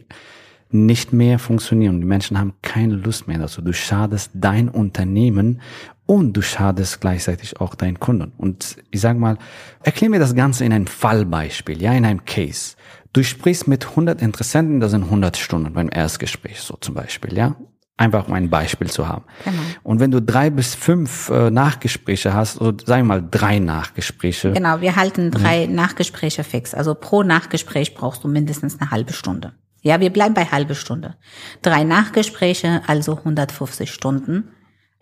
nicht 0.75 1.13
mehr 1.13 1.39
funktionieren. 1.39 2.01
Die 2.01 2.07
Menschen 2.07 2.37
haben 2.37 2.53
keine 2.61 2.95
Lust 2.95 3.27
mehr 3.27 3.39
dazu. 3.39 3.61
Du 3.61 3.73
schadest 3.73 4.31
dein 4.33 4.69
Unternehmen 4.69 5.61
und 6.05 6.33
du 6.33 6.41
schadest 6.41 7.01
gleichzeitig 7.01 7.59
auch 7.59 7.75
deinen 7.75 7.99
Kunden. 7.99 8.33
Und 8.37 8.77
ich 8.91 9.01
sag 9.01 9.17
mal, 9.17 9.37
erklär 9.83 10.09
mir 10.09 10.19
das 10.19 10.35
Ganze 10.35 10.65
in 10.65 10.73
einem 10.73 10.87
Fallbeispiel, 10.87 11.81
ja, 11.81 11.93
in 11.93 12.05
einem 12.05 12.25
Case. 12.25 12.75
Du 13.13 13.23
sprichst 13.23 13.67
mit 13.67 13.87
100 13.89 14.21
Interessenten, 14.21 14.79
das 14.79 14.91
sind 14.91 15.05
100 15.05 15.37
Stunden 15.37 15.73
beim 15.73 15.89
Erstgespräch, 15.91 16.59
so 16.59 16.75
zum 16.79 16.95
Beispiel, 16.95 17.35
ja. 17.35 17.55
Einfach 17.97 18.27
um 18.27 18.33
ein 18.33 18.49
Beispiel 18.49 18.89
zu 18.89 19.07
haben. 19.07 19.23
Genau. 19.45 19.57
Und 19.83 20.01
wenn 20.01 20.11
du 20.11 20.21
drei 20.21 20.49
bis 20.49 20.75
fünf 20.75 21.29
äh, 21.29 21.49
Nachgespräche 21.49 22.33
hast, 22.33 22.59
oder 22.59 22.75
sagen 22.85 23.03
wir 23.03 23.15
mal 23.15 23.27
drei 23.31 23.59
Nachgespräche, 23.59 24.51
Genau, 24.51 24.81
wir 24.81 24.97
halten 24.97 25.31
drei 25.31 25.65
Nachgespräche 25.65 26.43
fix. 26.43 26.73
Also 26.73 26.93
pro 26.93 27.23
Nachgespräch 27.23 27.95
brauchst 27.95 28.25
du 28.25 28.27
mindestens 28.27 28.81
eine 28.81 28.91
halbe 28.91 29.13
Stunde. 29.13 29.53
Ja, 29.85 29.99
wir 29.99 30.09
bleiben 30.09 30.33
bei 30.33 30.45
halbe 30.45 30.73
Stunde. 30.73 31.13
Drei 31.61 31.83
Nachgespräche, 31.83 32.81
also 32.87 33.19
150 33.19 33.93
Stunden, 33.93 34.49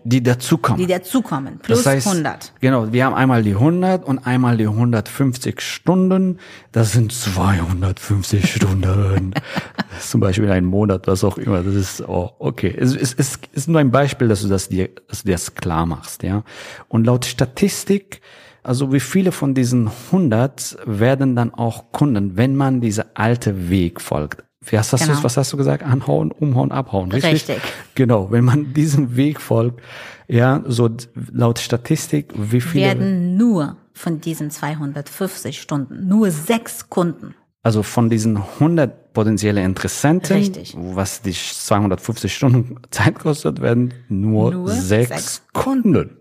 die 0.03 0.21
dazukommen. 0.21 0.77
die 0.77 0.87
dazukommen, 0.87 1.59
plus 1.59 1.83
das 1.83 1.93
heißt, 1.93 2.07
100. 2.07 2.51
Genau, 2.59 2.91
wir 2.91 3.05
haben 3.05 3.13
einmal 3.15 3.43
die 3.43 3.53
100 3.53 4.03
und 4.03 4.27
einmal 4.27 4.57
die 4.57 4.67
150 4.67 5.61
Stunden. 5.61 6.39
Das 6.73 6.91
sind 6.91 7.13
250 7.13 8.53
Stunden. 8.53 9.33
Zum 10.01 10.19
Beispiel 10.19 10.51
ein 10.51 10.65
Monat, 10.65 11.07
was 11.07 11.23
auch 11.23 11.37
immer. 11.37 11.63
Das 11.63 11.75
ist, 11.75 12.01
oh, 12.01 12.31
okay. 12.39 12.75
Es, 12.77 12.93
es, 12.93 13.13
es 13.13 13.39
ist 13.53 13.69
nur 13.69 13.79
ein 13.79 13.89
Beispiel, 13.91 14.27
dass 14.27 14.41
du 14.41 14.49
das 14.49 14.67
dir, 14.67 14.89
dass 15.07 15.23
du 15.23 15.31
das 15.31 15.55
klar 15.55 15.85
machst, 15.85 16.23
ja. 16.23 16.43
Und 16.89 17.05
laut 17.05 17.23
Statistik, 17.23 18.19
also 18.63 18.91
wie 18.91 18.99
viele 18.99 19.31
von 19.31 19.53
diesen 19.53 19.89
100 20.11 20.79
werden 20.85 21.37
dann 21.37 21.53
auch 21.53 21.93
Kunden, 21.93 22.35
wenn 22.35 22.57
man 22.57 22.81
diese 22.81 23.15
alte 23.15 23.69
Weg 23.69 24.01
folgt. 24.01 24.43
Wie 24.65 24.77
hast, 24.77 24.91
Genau. 24.91 25.13
du, 25.17 25.23
was 25.23 25.37
hast 25.37 25.51
du 25.53 25.57
gesagt? 25.57 25.83
Anhauen, 25.83 26.31
umhauen, 26.31 26.71
abhauen, 26.71 27.11
richtig? 27.11 27.33
Richtig. 27.33 27.57
Genau, 27.95 28.31
wenn 28.31 28.43
man 28.45 28.73
diesem 28.73 29.15
Weg 29.15 29.41
folgt, 29.41 29.81
ja, 30.27 30.63
so 30.65 30.89
laut 31.31 31.59
Statistik, 31.59 32.33
wie 32.35 32.61
viele, 32.61 32.85
Werden 32.85 33.35
nur 33.37 33.77
von 33.93 34.21
diesen 34.21 34.49
250 34.51 35.59
Stunden, 35.61 36.07
nur 36.07 36.31
sechs 36.31 36.89
Kunden. 36.89 37.35
also 37.61 37.83
von 37.83 38.09
diesen 38.09 38.37
100 38.37 39.13
potenzielle 39.13 39.63
Interessenten, 39.63 40.37
Richtig. 40.37 40.75
was 40.77 41.21
dich 41.21 41.53
250 41.53 42.33
Stunden 42.33 42.77
Zeit 42.89 43.19
kostet, 43.19 43.61
werden 43.61 43.93
nur, 44.09 44.51
Nur 44.51 44.69
sechs, 44.69 45.09
sechs 45.09 45.41
Kunden. 45.53 46.17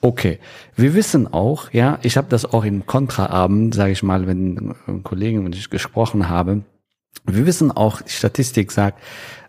Okay, 0.00 0.38
wir 0.76 0.94
wissen 0.94 1.32
auch, 1.32 1.72
ja, 1.72 1.98
ich 2.02 2.16
habe 2.16 2.28
das 2.28 2.44
auch 2.44 2.64
im 2.64 2.86
Kontraabend, 2.86 3.74
sage 3.74 3.90
ich 3.92 4.02
mal, 4.04 4.26
wenn 4.28 4.70
äh, 4.86 5.00
Kollegen, 5.02 5.44
wenn 5.44 5.52
ich 5.52 5.70
gesprochen 5.70 6.28
habe, 6.28 6.62
wir 7.24 7.46
wissen 7.46 7.70
auch, 7.70 8.00
Statistik 8.06 8.72
sagt, 8.72 9.02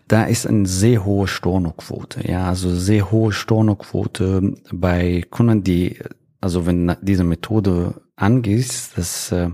da 0.08 0.24
ist 0.24 0.46
eine 0.46 0.66
sehr 0.66 1.04
hohe 1.04 1.28
Stornoquote, 1.28 2.28
ja, 2.28 2.48
also 2.48 2.74
sehr 2.74 3.10
hohe 3.10 3.32
Stornoquote 3.32 4.54
bei 4.72 5.24
Kunden, 5.30 5.62
die, 5.62 5.98
also 6.40 6.66
wenn 6.66 6.96
diese 7.00 7.24
Methode 7.24 8.00
angehst, 8.16 8.98
dass 8.98 9.30
äh, 9.30 9.50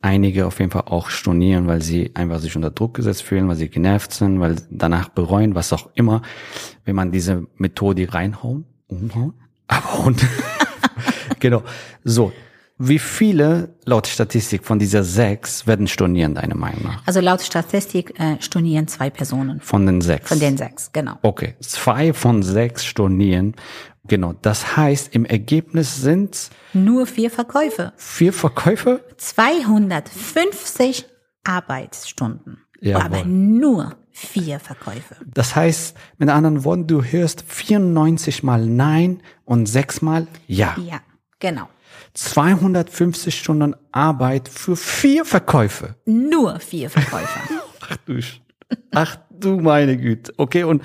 einige 0.00 0.46
auf 0.46 0.60
jeden 0.60 0.70
Fall 0.70 0.84
auch 0.86 1.10
stornieren, 1.10 1.66
weil 1.66 1.82
sie 1.82 2.14
einfach 2.14 2.38
sich 2.38 2.54
unter 2.54 2.70
Druck 2.70 2.94
gesetzt 2.94 3.22
fühlen, 3.22 3.48
weil 3.48 3.56
sie 3.56 3.68
genervt 3.68 4.12
sind, 4.12 4.40
weil 4.40 4.56
danach 4.70 5.08
bereuen, 5.08 5.54
was 5.54 5.72
auch 5.72 5.90
immer, 5.94 6.22
wenn 6.84 6.94
man 6.94 7.10
diese 7.10 7.46
Methode 7.56 8.12
reinhauen, 8.12 8.66
umhauen, 8.86 9.34
abhauen. 9.66 10.16
genau. 11.40 11.62
So. 12.04 12.32
Wie 12.80 12.98
viele 13.00 13.74
laut 13.84 14.06
Statistik 14.06 14.64
von 14.64 14.78
dieser 14.78 15.02
sechs 15.02 15.66
werden 15.66 15.88
stornieren, 15.88 16.34
deiner 16.36 16.54
Meinung 16.56 16.84
nach? 16.84 17.02
Also 17.06 17.20
laut 17.20 17.42
Statistik 17.42 18.18
äh, 18.20 18.36
stornieren 18.40 18.86
zwei 18.86 19.10
Personen 19.10 19.60
Von 19.60 19.84
den 19.84 20.00
sechs. 20.00 20.28
von 20.28 20.38
den 20.38 20.56
sechs, 20.56 20.92
genau. 20.92 21.18
Okay, 21.22 21.56
zwei 21.60 22.12
von 22.12 22.42
sechs 22.44 22.84
stornieren. 22.84 23.54
Genau. 24.06 24.32
Das 24.32 24.76
heißt, 24.76 25.14
im 25.14 25.24
Ergebnis 25.26 25.96
sind 26.00 26.50
Nur 26.72 27.06
vier 27.06 27.30
Verkäufe. 27.30 27.92
vier 27.96 28.32
Verkäufe. 28.32 29.02
250 29.16 31.06
Arbeitsstunden. 31.44 32.58
Jawohl. 32.80 33.02
Aber 33.04 33.24
nur 33.24 33.96
vier 34.10 34.60
Verkäufe. 34.60 35.16
Das 35.26 35.54
heißt, 35.56 35.96
mit 36.18 36.28
anderen 36.28 36.64
Worten, 36.64 36.86
du 36.86 37.02
hörst 37.02 37.42
94 37.46 38.42
mal 38.42 38.64
Nein 38.66 39.20
und 39.44 39.66
sechs 39.66 40.00
mal 40.02 40.26
Ja. 40.46 40.76
Ja, 40.84 41.00
genau. 41.38 41.68
250 42.18 43.38
Stunden 43.38 43.76
Arbeit 43.92 44.48
für 44.48 44.74
vier 44.74 45.24
Verkäufe. 45.24 45.94
Nur 46.04 46.58
vier 46.58 46.90
Verkäufe. 46.90 47.38
Ach 47.90 47.96
du, 48.04 48.20
ach 48.90 49.16
du 49.30 49.60
meine 49.60 49.96
Güte. 49.96 50.34
Okay, 50.36 50.64
und 50.64 50.82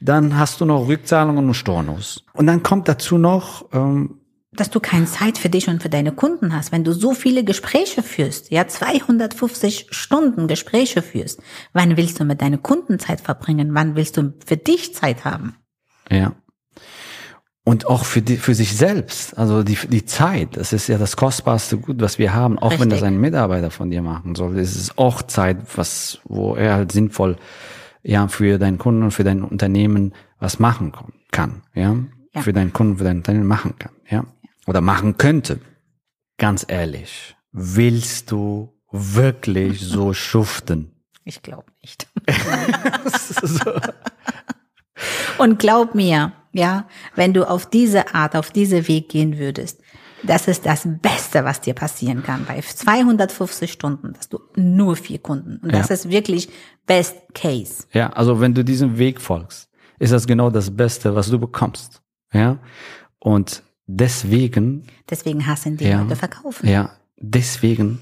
dann 0.00 0.38
hast 0.38 0.60
du 0.60 0.64
noch 0.64 0.88
Rückzahlungen 0.88 1.48
und 1.48 1.54
Stornos. 1.54 2.24
Und 2.32 2.46
dann 2.46 2.62
kommt 2.62 2.88
dazu 2.88 3.18
noch, 3.18 3.66
ähm, 3.74 4.20
Dass 4.52 4.70
du 4.70 4.80
keine 4.80 5.04
Zeit 5.04 5.36
für 5.36 5.50
dich 5.50 5.68
und 5.68 5.82
für 5.82 5.90
deine 5.90 6.12
Kunden 6.12 6.54
hast, 6.56 6.72
wenn 6.72 6.84
du 6.84 6.92
so 6.92 7.12
viele 7.12 7.44
Gespräche 7.44 8.02
führst, 8.02 8.50
ja, 8.50 8.66
250 8.66 9.88
Stunden 9.90 10.46
Gespräche 10.46 11.02
führst. 11.02 11.42
Wann 11.74 11.98
willst 11.98 12.18
du 12.18 12.24
mit 12.24 12.40
deinen 12.40 12.62
Kunden 12.62 12.98
Zeit 12.98 13.20
verbringen? 13.20 13.74
Wann 13.74 13.94
willst 13.94 14.16
du 14.16 14.32
für 14.46 14.56
dich 14.56 14.94
Zeit 14.94 15.24
haben? 15.26 15.56
ja. 16.10 16.32
Und 17.68 17.86
auch 17.86 18.06
für, 18.06 18.22
die, 18.22 18.38
für 18.38 18.54
sich 18.54 18.74
selbst, 18.74 19.36
also 19.36 19.62
die, 19.62 19.74
die 19.74 20.06
Zeit, 20.06 20.56
das 20.56 20.72
ist 20.72 20.88
ja 20.88 20.96
das 20.96 21.18
kostbarste 21.18 21.76
Gut, 21.76 22.00
was 22.00 22.18
wir 22.18 22.32
haben, 22.32 22.58
auch 22.58 22.70
wenn 22.80 22.88
das 22.88 23.02
Richtig. 23.02 23.08
ein 23.08 23.20
Mitarbeiter 23.20 23.70
von 23.70 23.90
dir 23.90 24.00
machen 24.00 24.34
soll. 24.34 24.58
Es 24.58 24.74
ist 24.74 24.96
auch 24.96 25.20
Zeit, 25.20 25.58
was, 25.76 26.18
wo 26.24 26.54
er 26.54 26.76
halt 26.76 26.92
sinnvoll 26.92 27.36
ja 28.02 28.26
für 28.28 28.58
deinen 28.58 28.78
Kunden 28.78 29.02
und 29.02 29.10
für 29.10 29.22
dein 29.22 29.42
Unternehmen 29.44 30.14
was 30.38 30.58
machen 30.58 30.92
kann, 31.30 31.60
ja, 31.74 31.94
Ja. 32.34 32.40
für 32.40 32.54
deinen 32.54 32.72
Kunden, 32.72 32.96
für 32.96 33.04
dein 33.04 33.18
Unternehmen 33.18 33.46
machen 33.46 33.74
kann, 33.78 33.92
ja, 34.08 34.24
oder 34.66 34.80
machen 34.80 35.18
könnte. 35.18 35.60
Ganz 36.38 36.64
ehrlich, 36.68 37.36
willst 37.52 38.30
du 38.30 38.72
wirklich 38.90 39.82
so 39.82 40.14
schuften? 40.14 40.92
Ich 41.24 41.42
glaube 41.42 41.70
nicht. 41.82 42.08
Und 45.36 45.58
glaub 45.58 45.94
mir, 45.94 46.32
ja, 46.52 46.86
wenn 47.14 47.32
du 47.34 47.48
auf 47.48 47.66
diese 47.68 48.14
Art, 48.14 48.36
auf 48.36 48.50
diese 48.50 48.88
Weg 48.88 49.08
gehen 49.08 49.38
würdest, 49.38 49.80
das 50.24 50.48
ist 50.48 50.66
das 50.66 50.82
Beste, 51.00 51.44
was 51.44 51.60
dir 51.60 51.74
passieren 51.74 52.22
kann. 52.24 52.44
Bei 52.46 52.60
250 52.60 53.70
Stunden, 53.70 54.12
dass 54.14 54.28
du 54.28 54.40
nur 54.56 54.96
vier 54.96 55.18
Kunden. 55.20 55.58
Und 55.62 55.72
das 55.72 55.88
Ja. 55.90 55.94
ist 55.94 56.10
wirklich 56.10 56.48
Best 56.86 57.16
Case. 57.34 57.84
Ja, 57.92 58.10
also 58.10 58.40
wenn 58.40 58.52
du 58.54 58.64
diesem 58.64 58.98
Weg 58.98 59.20
folgst, 59.20 59.68
ist 60.00 60.12
das 60.12 60.26
genau 60.26 60.50
das 60.50 60.74
Beste, 60.74 61.14
was 61.14 61.28
du 61.30 61.38
bekommst, 61.38 62.02
ja. 62.32 62.58
Und 63.20 63.62
deswegen, 63.86 64.86
Deswegen 65.08 65.46
hassen 65.46 65.76
die 65.76 65.84
Ja. 65.86 66.02
Leute 66.02 66.16
verkaufen. 66.16 66.68
ja, 66.68 66.90
deswegen 67.16 68.00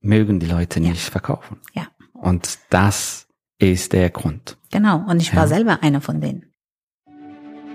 mögen 0.00 0.40
die 0.40 0.46
Leute 0.46 0.80
nicht 0.80 1.00
verkaufen. 1.08 1.58
Ja, 1.74 1.86
Und 2.14 2.58
das 2.70 3.26
ist 3.58 3.92
der 3.92 4.10
Grund. 4.10 4.56
genau. 4.72 5.04
Und 5.08 5.20
ich 5.22 5.34
war 5.34 5.46
selber 5.48 5.82
einer 5.82 6.00
von 6.00 6.20
denen. 6.20 6.46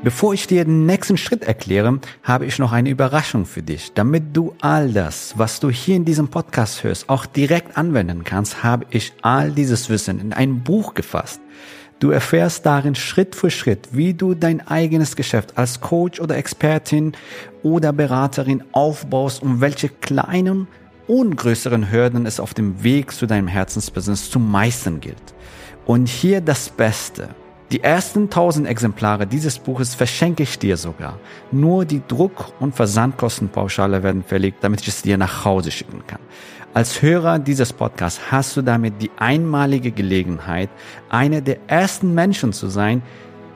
Bevor 0.01 0.33
ich 0.33 0.47
dir 0.47 0.63
den 0.63 0.85
nächsten 0.85 1.17
Schritt 1.17 1.43
erkläre, 1.43 1.99
habe 2.23 2.45
ich 2.45 2.57
noch 2.57 2.71
eine 2.71 2.89
Überraschung 2.89 3.45
für 3.45 3.61
dich. 3.61 3.91
Damit 3.93 4.27
du 4.31 4.55
all 4.61 4.93
das, 4.93 5.33
was 5.35 5.59
du 5.59 5.69
hier 5.69 5.97
in 5.97 6.05
diesem 6.05 6.29
Podcast 6.29 6.85
hörst, 6.85 7.09
auch 7.09 7.25
direkt 7.25 7.77
anwenden 7.77 8.23
kannst, 8.23 8.63
habe 8.63 8.85
ich 8.91 9.11
all 9.23 9.51
dieses 9.51 9.89
Wissen 9.89 10.21
in 10.21 10.31
ein 10.31 10.63
Buch 10.63 10.93
gefasst. 10.93 11.41
Du 11.99 12.11
erfährst 12.11 12.65
darin 12.65 12.95
Schritt 12.95 13.35
für 13.35 13.51
Schritt, 13.51 13.89
wie 13.91 14.13
du 14.13 14.35
dein 14.35 14.65
eigenes 14.65 15.17
Geschäft 15.17 15.57
als 15.57 15.81
Coach 15.81 16.21
oder 16.21 16.37
Expertin 16.37 17.11
oder 17.61 17.91
Beraterin 17.91 18.63
aufbaust 18.71 19.43
und 19.43 19.59
welche 19.59 19.89
kleinen 19.89 20.69
und 21.07 21.35
größeren 21.35 21.91
Hürden 21.91 22.25
es 22.25 22.39
auf 22.39 22.53
dem 22.53 22.83
Weg 22.85 23.11
zu 23.11 23.25
deinem 23.25 23.47
Herzensbusiness 23.49 24.29
zu 24.29 24.39
meistern 24.39 25.01
gilt. 25.01 25.17
Und 25.85 26.07
hier 26.07 26.39
das 26.39 26.69
Beste. 26.69 27.35
Die 27.71 27.83
ersten 27.83 28.23
1000 28.23 28.67
Exemplare 28.67 29.27
dieses 29.27 29.59
Buches 29.59 29.93
verschenke 29.93 30.41
ich 30.41 30.57
dir 30.57 30.75
sogar. 30.75 31.19
Nur 31.51 31.85
die 31.85 32.01
Druck- 32.07 32.51
und 32.59 32.75
Versandkostenpauschale 32.75 34.01
werden 34.01 34.23
verlegt, 34.23 34.63
damit 34.63 34.81
ich 34.81 34.87
es 34.87 35.03
dir 35.03 35.19
nach 35.19 35.45
Hause 35.45 35.69
schicken 35.69 36.01
kann. 36.07 36.19
Als 36.73 37.03
Hörer 37.03 37.37
dieses 37.37 37.71
Podcasts 37.71 38.31
hast 38.31 38.57
du 38.57 38.63
damit 38.63 39.01
die 39.01 39.11
einmalige 39.17 39.91
Gelegenheit, 39.91 40.69
einer 41.09 41.41
der 41.41 41.57
ersten 41.67 42.15
Menschen 42.15 42.53
zu 42.53 42.69
sein, 42.69 43.03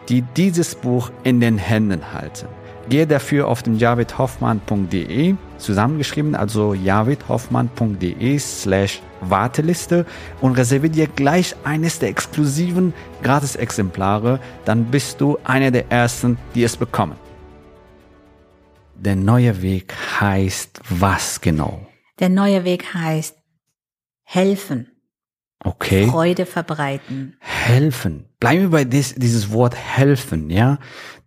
die 0.10 0.22
dieses 0.22 0.76
Buch 0.76 1.12
in 1.24 1.40
den 1.40 1.58
Händen 1.58 2.14
halten. 2.14 2.48
Gehe 2.90 3.08
dafür 3.08 3.48
auf 3.48 3.64
den 3.64 3.78
javidhoffmann.de, 3.78 5.36
zusammengeschrieben, 5.58 6.36
also 6.36 6.74
javidhoffmann.de 6.74 8.38
slash 8.40 9.02
Warteliste 9.22 10.06
und 10.42 10.58
reserviere 10.58 10.92
dir 10.92 11.08
gleich 11.08 11.56
eines 11.64 12.00
der 12.00 12.10
exklusiven 12.10 12.94
Gratis-Exemplare, 13.24 14.40
dann 14.66 14.86
bist 14.86 15.22
du 15.22 15.38
einer 15.46 15.72
der 15.72 15.90
Ersten, 15.90 16.38
die 16.56 16.64
es 16.64 16.76
bekommen. 16.76 17.16
Der 18.96 19.16
neue 19.16 19.62
Weg 19.62 19.94
heißt 20.20 20.82
was 20.90 21.40
genau? 21.40 21.88
Der 22.20 22.30
neue 22.30 22.64
Weg 22.66 22.94
heißt 22.94 23.38
helfen, 24.24 24.88
Okay. 25.66 26.08
Freude 26.08 26.46
verbreiten. 26.46 27.38
helfen. 27.40 28.26
Bleiben 28.40 28.64
wir 28.64 28.70
bei 28.70 28.84
dis, 28.84 29.16
dieses 29.16 29.52
Wort 29.54 29.76
helfen, 29.76 30.50
ja? 30.50 30.78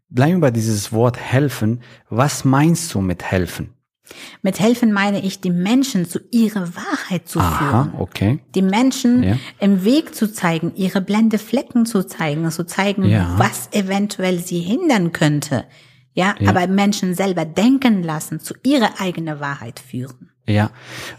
Bleiben 0.09 0.37
wir 0.37 0.41
bei 0.43 0.51
dieses 0.51 0.93
Wort 0.93 1.17
helfen. 1.19 1.81
Was 2.09 2.45
meinst 2.45 2.95
du 2.95 3.01
mit 3.01 3.23
helfen? 3.25 3.73
Mit 4.41 4.61
helfen 4.61 4.93
meine 4.93 5.21
ich, 5.21 5.41
die 5.41 5.51
Menschen 5.51 6.09
zu 6.09 6.21
ihrer 6.31 6.69
Wahrheit 6.77 7.27
zu 7.29 7.41
Aha, 7.41 7.57
führen. 7.85 7.95
okay. 8.01 8.39
Die 8.55 8.63
Menschen 8.63 9.25
Ja. 9.25 9.37
im 9.59 9.85
Weg 9.85 10.15
zu 10.15 10.33
zeigen, 10.33 10.73
ihre 10.77 11.01
blende 11.01 11.39
Flecken 11.39 11.87
zu 11.87 12.05
zeigen, 12.07 12.49
zu 12.53 12.65
zeigen, 12.65 13.05
Ja. 13.05 13.35
was 13.37 13.69
eventuell 13.73 14.39
sie 14.39 14.61
hindern 14.61 15.11
könnte. 15.11 15.65
Ja, 16.13 16.37
Ja. 16.39 16.51
aber 16.51 16.69
Menschen 16.69 17.15
selber 17.15 17.45
denken 17.45 18.05
lassen, 18.05 18.39
zu 18.39 18.55
ihrer 18.63 19.01
eigenen 19.01 19.41
Wahrheit 19.41 19.81
führen. 19.81 20.31
Ja, 20.47 20.71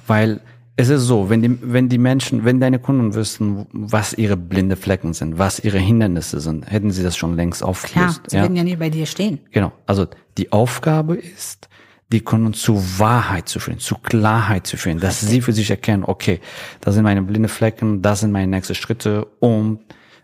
weil 0.07 0.39
es 0.79 0.89
ist 0.89 1.01
so, 1.03 1.29
wenn 1.29 1.41
die, 1.41 1.57
wenn 1.61 1.89
die 1.89 1.97
Menschen, 1.97 2.45
wenn 2.45 2.59
deine 2.59 2.77
Kunden 2.77 3.15
wüssten, 3.15 3.65
was 3.71 4.13
ihre 4.13 4.37
blinde 4.37 4.75
Flecken 4.75 5.13
sind, 5.13 5.39
was 5.39 5.59
ihre 5.59 5.79
Hindernisse 5.79 6.39
sind, 6.39 6.69
hätten 6.71 6.91
sie 6.91 7.01
das 7.01 7.17
schon 7.17 7.35
längst 7.35 7.61
Klar, 7.61 7.71
aufgelöst. 7.71 8.21
sie 8.27 8.37
werden 8.37 8.55
ja 8.55 8.63
nicht 8.63 8.77
bei 8.77 8.91
dir 8.91 9.07
stehen. 9.07 9.39
Genau. 9.51 9.71
Also 9.87 10.05
die 10.37 10.51
Aufgabe 10.51 11.15
ist, 11.15 11.67
die 12.11 12.21
Kunden 12.21 12.53
zu 12.53 12.75
Wahrheit 12.99 13.49
zu 13.49 13.59
führen, 13.59 13.79
zu 13.79 13.95
Klarheit 13.95 14.67
zu 14.67 14.77
führen, 14.77 14.99
dass 14.99 15.19
sie 15.19 15.41
für 15.41 15.51
sich 15.51 15.71
erkennen, 15.71 16.03
okay, 16.05 16.39
das 16.81 16.93
sind 16.93 17.03
meine 17.03 17.23
blinde 17.23 17.49
Flecken, 17.49 18.03
das 18.03 18.19
sind 18.19 18.31
meine 18.31 18.47
nächsten 18.47 18.75
Schritte, 18.75 19.25
um 19.39 19.79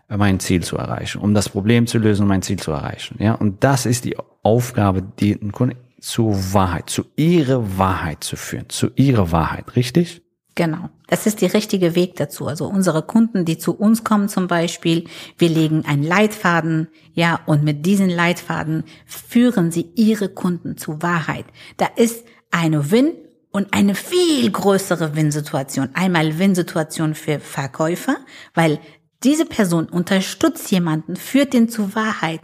mein 0.08 0.38
Ziel 0.38 0.62
zu 0.62 0.76
erreichen, 0.76 1.20
um 1.20 1.34
das 1.34 1.48
Problem 1.48 1.88
zu 1.88 1.98
lösen, 1.98 2.22
um 2.22 2.28
mein 2.28 2.42
Ziel 2.42 2.58
zu 2.58 2.70
erreichen. 2.70 3.16
Ja, 3.18 3.34
und 3.34 3.64
das 3.64 3.86
ist 3.86 4.04
die 4.04 4.16
Aufgabe, 4.44 5.02
die 5.18 5.36
den 5.36 5.50
Kunden 5.50 5.76
zu 6.00 6.32
Wahrheit, 6.52 6.90
zu 6.90 7.06
ihrer 7.16 7.76
Wahrheit 7.76 8.22
zu 8.22 8.36
führen, 8.36 8.68
zu 8.68 8.90
ihrer 8.94 9.32
Wahrheit, 9.32 9.74
richtig? 9.74 10.23
Genau. 10.54 10.88
Das 11.08 11.26
ist 11.26 11.40
der 11.40 11.52
richtige 11.52 11.96
Weg 11.96 12.14
dazu. 12.16 12.46
Also 12.46 12.66
unsere 12.66 13.02
Kunden, 13.02 13.44
die 13.44 13.58
zu 13.58 13.74
uns 13.74 14.04
kommen 14.04 14.28
zum 14.28 14.46
Beispiel, 14.46 15.04
wir 15.36 15.48
legen 15.48 15.84
einen 15.84 16.04
Leitfaden, 16.04 16.88
ja, 17.12 17.40
und 17.46 17.64
mit 17.64 17.84
diesen 17.86 18.08
Leitfaden 18.08 18.84
führen 19.04 19.72
sie 19.72 19.90
ihre 19.96 20.28
Kunden 20.28 20.76
zu 20.76 21.02
Wahrheit. 21.02 21.46
Da 21.76 21.86
ist 21.96 22.24
eine 22.52 22.92
Win 22.92 23.12
und 23.50 23.72
eine 23.72 23.96
viel 23.96 24.50
größere 24.50 25.16
Win-Situation. 25.16 25.90
Einmal 25.94 26.38
Win-Situation 26.38 27.14
für 27.14 27.40
Verkäufer, 27.40 28.16
weil 28.54 28.78
diese 29.24 29.46
Person 29.46 29.88
unterstützt 29.88 30.70
jemanden, 30.70 31.16
führt 31.16 31.52
den 31.52 31.68
zu 31.68 31.94
Wahrheit, 31.94 32.40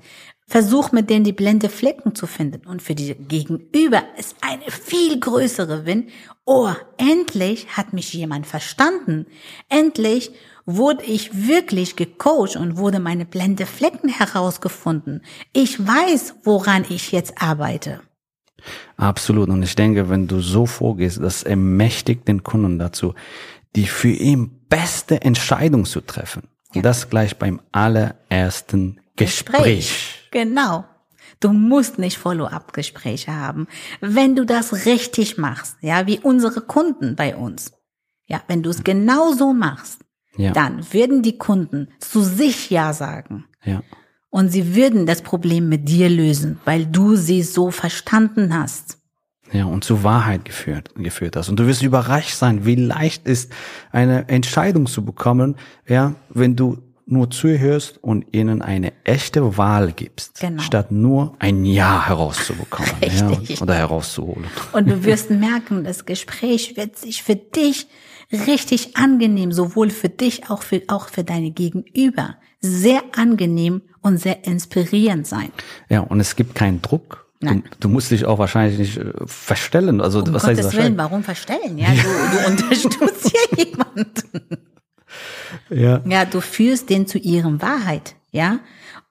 versucht 0.50 0.92
mit 0.92 1.08
denen 1.08 1.24
die 1.24 1.32
blende 1.32 1.68
Flecken 1.68 2.16
zu 2.16 2.26
finden. 2.26 2.66
Und 2.66 2.82
für 2.82 2.96
die 2.96 3.14
Gegenüber 3.14 4.02
ist 4.18 4.34
eine 4.40 4.68
viel 4.68 5.20
größere 5.20 5.86
Win. 5.86 6.08
Oh, 6.44 6.72
endlich 6.96 7.68
hat 7.76 7.92
mich 7.92 8.12
jemand 8.12 8.48
verstanden. 8.48 9.26
Endlich 9.68 10.32
wurde 10.66 11.04
ich 11.04 11.46
wirklich 11.46 11.94
gecoacht 11.94 12.56
und 12.56 12.76
wurde 12.76 12.98
meine 12.98 13.26
blende 13.26 13.64
Flecken 13.64 14.08
herausgefunden. 14.08 15.22
Ich 15.52 15.78
weiß, 15.78 16.34
woran 16.42 16.84
ich 16.88 17.12
jetzt 17.12 17.40
arbeite. 17.40 18.00
Absolut. 18.96 19.48
Und 19.50 19.62
ich 19.62 19.76
denke, 19.76 20.10
wenn 20.10 20.26
du 20.26 20.40
so 20.40 20.66
vorgehst, 20.66 21.22
das 21.22 21.44
ermächtigt 21.44 22.26
den 22.26 22.42
Kunden 22.42 22.80
dazu, 22.80 23.14
die 23.76 23.86
für 23.86 24.10
ihn 24.10 24.50
beste 24.68 25.22
Entscheidung 25.22 25.84
zu 25.84 26.00
treffen. 26.00 26.42
Und 26.74 26.84
das 26.84 27.08
gleich 27.08 27.36
beim 27.36 27.60
allerersten 27.70 29.00
Gespräch. 29.14 30.19
Genau. 30.30 30.84
Du 31.38 31.52
musst 31.52 31.98
nicht 31.98 32.18
Follow-up-Gespräche 32.18 33.34
haben. 33.36 33.66
Wenn 34.00 34.36
du 34.36 34.44
das 34.44 34.86
richtig 34.86 35.38
machst, 35.38 35.76
ja, 35.80 36.06
wie 36.06 36.18
unsere 36.18 36.60
Kunden 36.60 37.14
bei 37.16 37.36
uns. 37.36 37.72
Ja, 38.26 38.40
wenn 38.48 38.62
du 38.62 38.70
es 38.70 38.84
genau 38.84 39.32
so 39.32 39.52
machst, 39.52 40.00
Ja. 40.36 40.52
dann 40.52 40.92
würden 40.92 41.22
die 41.22 41.36
Kunden 41.38 41.88
zu 41.98 42.22
sich 42.22 42.70
Ja 42.70 42.92
sagen. 42.92 43.44
Ja. 43.64 43.82
Und 44.30 44.50
sie 44.50 44.74
würden 44.76 45.06
das 45.06 45.22
Problem 45.22 45.68
mit 45.68 45.88
dir 45.88 46.08
lösen, 46.08 46.60
weil 46.64 46.86
du 46.86 47.16
sie 47.16 47.42
so 47.42 47.70
verstanden 47.70 48.56
hast. 48.56 48.98
Ja, 49.52 49.64
und 49.64 49.82
zur 49.82 50.04
Wahrheit 50.04 50.44
geführt, 50.44 50.90
geführt 50.94 51.34
hast. 51.34 51.48
Und 51.48 51.58
du 51.58 51.66
wirst 51.66 51.82
überrascht 51.82 52.34
sein, 52.36 52.64
wie 52.64 52.76
leicht 52.76 53.26
ist, 53.26 53.52
eine 53.90 54.28
Entscheidung 54.28 54.86
zu 54.86 55.04
bekommen, 55.04 55.56
ja, 55.88 56.14
wenn 56.28 56.54
du 56.54 56.78
nur 57.10 57.30
zuhörst 57.30 57.98
und 58.02 58.26
ihnen 58.32 58.62
eine 58.62 58.92
echte 59.04 59.56
Wahl 59.58 59.92
gibst, 59.92 60.40
Genau. 60.40 60.62
statt 60.62 60.90
nur 60.92 61.34
ein 61.38 61.64
Ja 61.64 62.06
herauszubekommen 62.06 62.90
ja, 63.02 63.28
Richtig. 63.28 63.60
oder 63.60 63.74
herauszuholen. 63.74 64.46
Und 64.72 64.88
du 64.88 65.04
wirst 65.04 65.30
merken, 65.30 65.84
das 65.84 66.06
Gespräch 66.06 66.76
wird 66.76 66.96
sich 66.96 67.22
für 67.22 67.36
dich 67.36 67.86
richtig 68.32 68.96
angenehm, 68.96 69.52
sowohl 69.52 69.90
für 69.90 70.08
dich, 70.08 70.50
auch 70.50 70.62
für, 70.62 70.82
auch 70.88 71.08
für 71.08 71.24
deine 71.24 71.50
Gegenüber, 71.50 72.36
sehr 72.60 73.02
angenehm 73.16 73.82
und 74.02 74.18
sehr 74.18 74.44
inspirierend 74.46 75.26
sein. 75.26 75.50
Ja, 75.88 76.00
und 76.00 76.20
es 76.20 76.36
gibt 76.36 76.54
keinen 76.54 76.80
Druck. 76.80 77.26
Du, 77.42 77.62
du 77.80 77.88
musst 77.88 78.10
dich 78.10 78.26
auch 78.26 78.38
wahrscheinlich 78.38 78.78
nicht 78.78 78.98
äh, 78.98 79.12
verstellen. 79.24 80.02
Also 80.02 80.18
Um 80.22 80.34
was 80.34 80.44
heißt 80.44 80.60
Gottes 80.60 80.64
wahrscheinlich? 80.66 80.84
Willen, 80.88 80.98
warum 80.98 81.24
verstellen? 81.24 81.78
Ja, 81.78 81.88
du, 81.88 81.96
du 82.02 82.46
unterstützt 82.50 83.32
ja 83.32 83.64
jemanden. 83.64 84.58
Ja. 85.68 86.02
Ja, 86.06 86.24
du 86.24 86.40
führst 86.40 86.90
den 86.90 87.06
zu 87.06 87.18
ihrem 87.18 87.60
Wahrheit, 87.62 88.14
ja. 88.30 88.60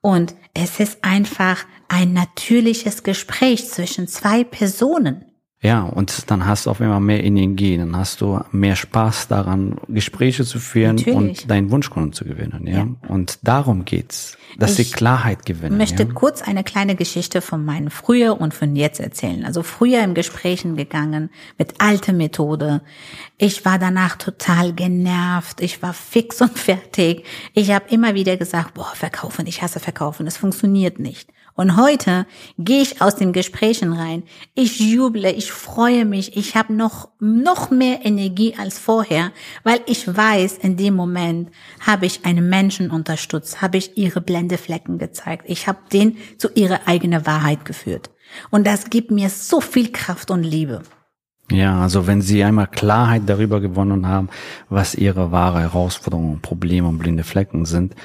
Und 0.01 0.35
es 0.53 0.79
ist 0.79 1.03
einfach 1.03 1.65
ein 1.87 2.13
natürliches 2.13 3.03
Gespräch 3.03 3.67
zwischen 3.69 4.07
zwei 4.07 4.43
Personen. 4.43 5.25
Ja, 5.61 5.81
und 5.81 6.31
dann 6.31 6.45
hast 6.45 6.65
du 6.65 6.69
auf 6.69 6.79
einmal 6.79 7.01
mehr 7.01 7.21
Energie, 7.21 7.75
dann 7.75 7.93
hast 7.97 8.21
du 8.21 8.39
mehr 8.53 8.77
Spaß 8.77 9.27
daran, 9.27 9.75
Gespräche 9.89 10.45
zu 10.45 10.57
führen 10.57 10.95
Natürlich. 10.95 11.17
und 11.17 11.51
deinen 11.51 11.69
Wunschkunden 11.69 12.13
zu 12.13 12.23
gewinnen, 12.23 12.65
ja. 12.65 12.87
Und 13.09 13.39
darum 13.41 13.83
geht's, 13.83 14.37
dass 14.57 14.77
sie 14.77 14.83
Ich 14.83 14.93
Klarheit 14.93 15.45
gewinnen. 15.45 15.77
möchte 15.77 16.03
ja? 16.03 16.09
kurz 16.13 16.41
eine 16.41 16.63
kleine 16.63 16.95
Geschichte 16.95 17.41
von 17.41 17.65
meinem 17.65 17.91
früher 17.91 18.39
und 18.39 18.53
von 18.53 18.77
jetzt 18.77 19.01
erzählen. 19.01 19.43
Also 19.43 19.61
früher 19.61 20.01
im 20.01 20.13
Gesprächen 20.13 20.77
gegangen 20.77 21.29
mit 21.57 21.73
alte 21.79 22.13
Methode. 22.13 22.81
Ich 23.37 23.65
war 23.65 23.79
danach 23.79 24.15
total 24.15 24.71
genervt. 24.71 25.59
Ich 25.59 25.81
war 25.81 25.93
fix 25.93 26.41
und 26.41 26.57
fertig. 26.59 27.25
Ich 27.53 27.71
habe 27.71 27.89
immer 27.89 28.15
wieder 28.15 28.37
gesagt, 28.37 28.75
boah, 28.75 28.93
verkaufen, 28.95 29.45
ich 29.45 29.61
hasse 29.61 29.81
verkaufen, 29.81 30.25
es 30.25 30.37
funktioniert 30.37 30.99
nicht. 30.99 31.29
Und 31.59 31.75
heute 31.75 32.25
gehe 32.57 32.81
ich 32.81 33.01
aus 33.01 33.17
den 33.17 33.33
Gesprächen 33.33 33.91
rein. 33.91 34.23
Ich 34.55 34.79
juble, 34.79 35.29
ich 35.29 35.51
freue 35.51 36.05
mich, 36.05 36.37
ich 36.37 36.55
habe 36.55 36.71
noch 36.73 37.09
noch 37.19 37.69
mehr 37.69 38.05
Energie 38.05 38.55
als 38.57 38.79
vorher, 38.79 39.33
weil 39.65 39.81
ich 39.85 40.07
weiß, 40.07 40.59
in 40.59 40.77
dem 40.77 40.93
Moment 40.93 41.51
habe 41.81 42.05
ich 42.05 42.23
einen 42.23 42.47
Menschen 42.47 42.91
unterstützt, 42.91 43.61
habe 43.61 43.75
ich 43.75 43.97
ihre 43.97 44.21
Blendeflecken 44.21 44.99
gezeigt. 44.99 45.43
Ich 45.49 45.67
habe 45.67 45.79
den 45.91 46.15
zu 46.37 46.47
ihrer 46.55 46.87
eigenen 46.87 47.25
Wahrheit 47.25 47.65
geführt. 47.65 48.09
Und 48.51 48.65
das 48.65 48.89
gibt 48.89 49.11
mir 49.11 49.29
so 49.29 49.59
viel 49.59 49.91
Kraft 49.91 50.31
und 50.31 50.43
Liebe. 50.43 50.81
Ja, 51.51 51.81
also 51.81 52.05
wenn 52.05 52.21
Sie 52.21 52.43
einmal 52.43 52.67
Klarheit 52.67 53.23
darüber 53.25 53.59
gewonnen 53.59 54.07
haben, 54.07 54.29
was 54.69 54.93
Ihre 54.93 55.31
wahre 55.31 55.61
Herausforderungen, 55.61 56.41
Probleme 56.41 56.87
und 56.87 56.99
blinde 56.99 57.23
Flecken 57.23 57.65
sind 57.65 57.95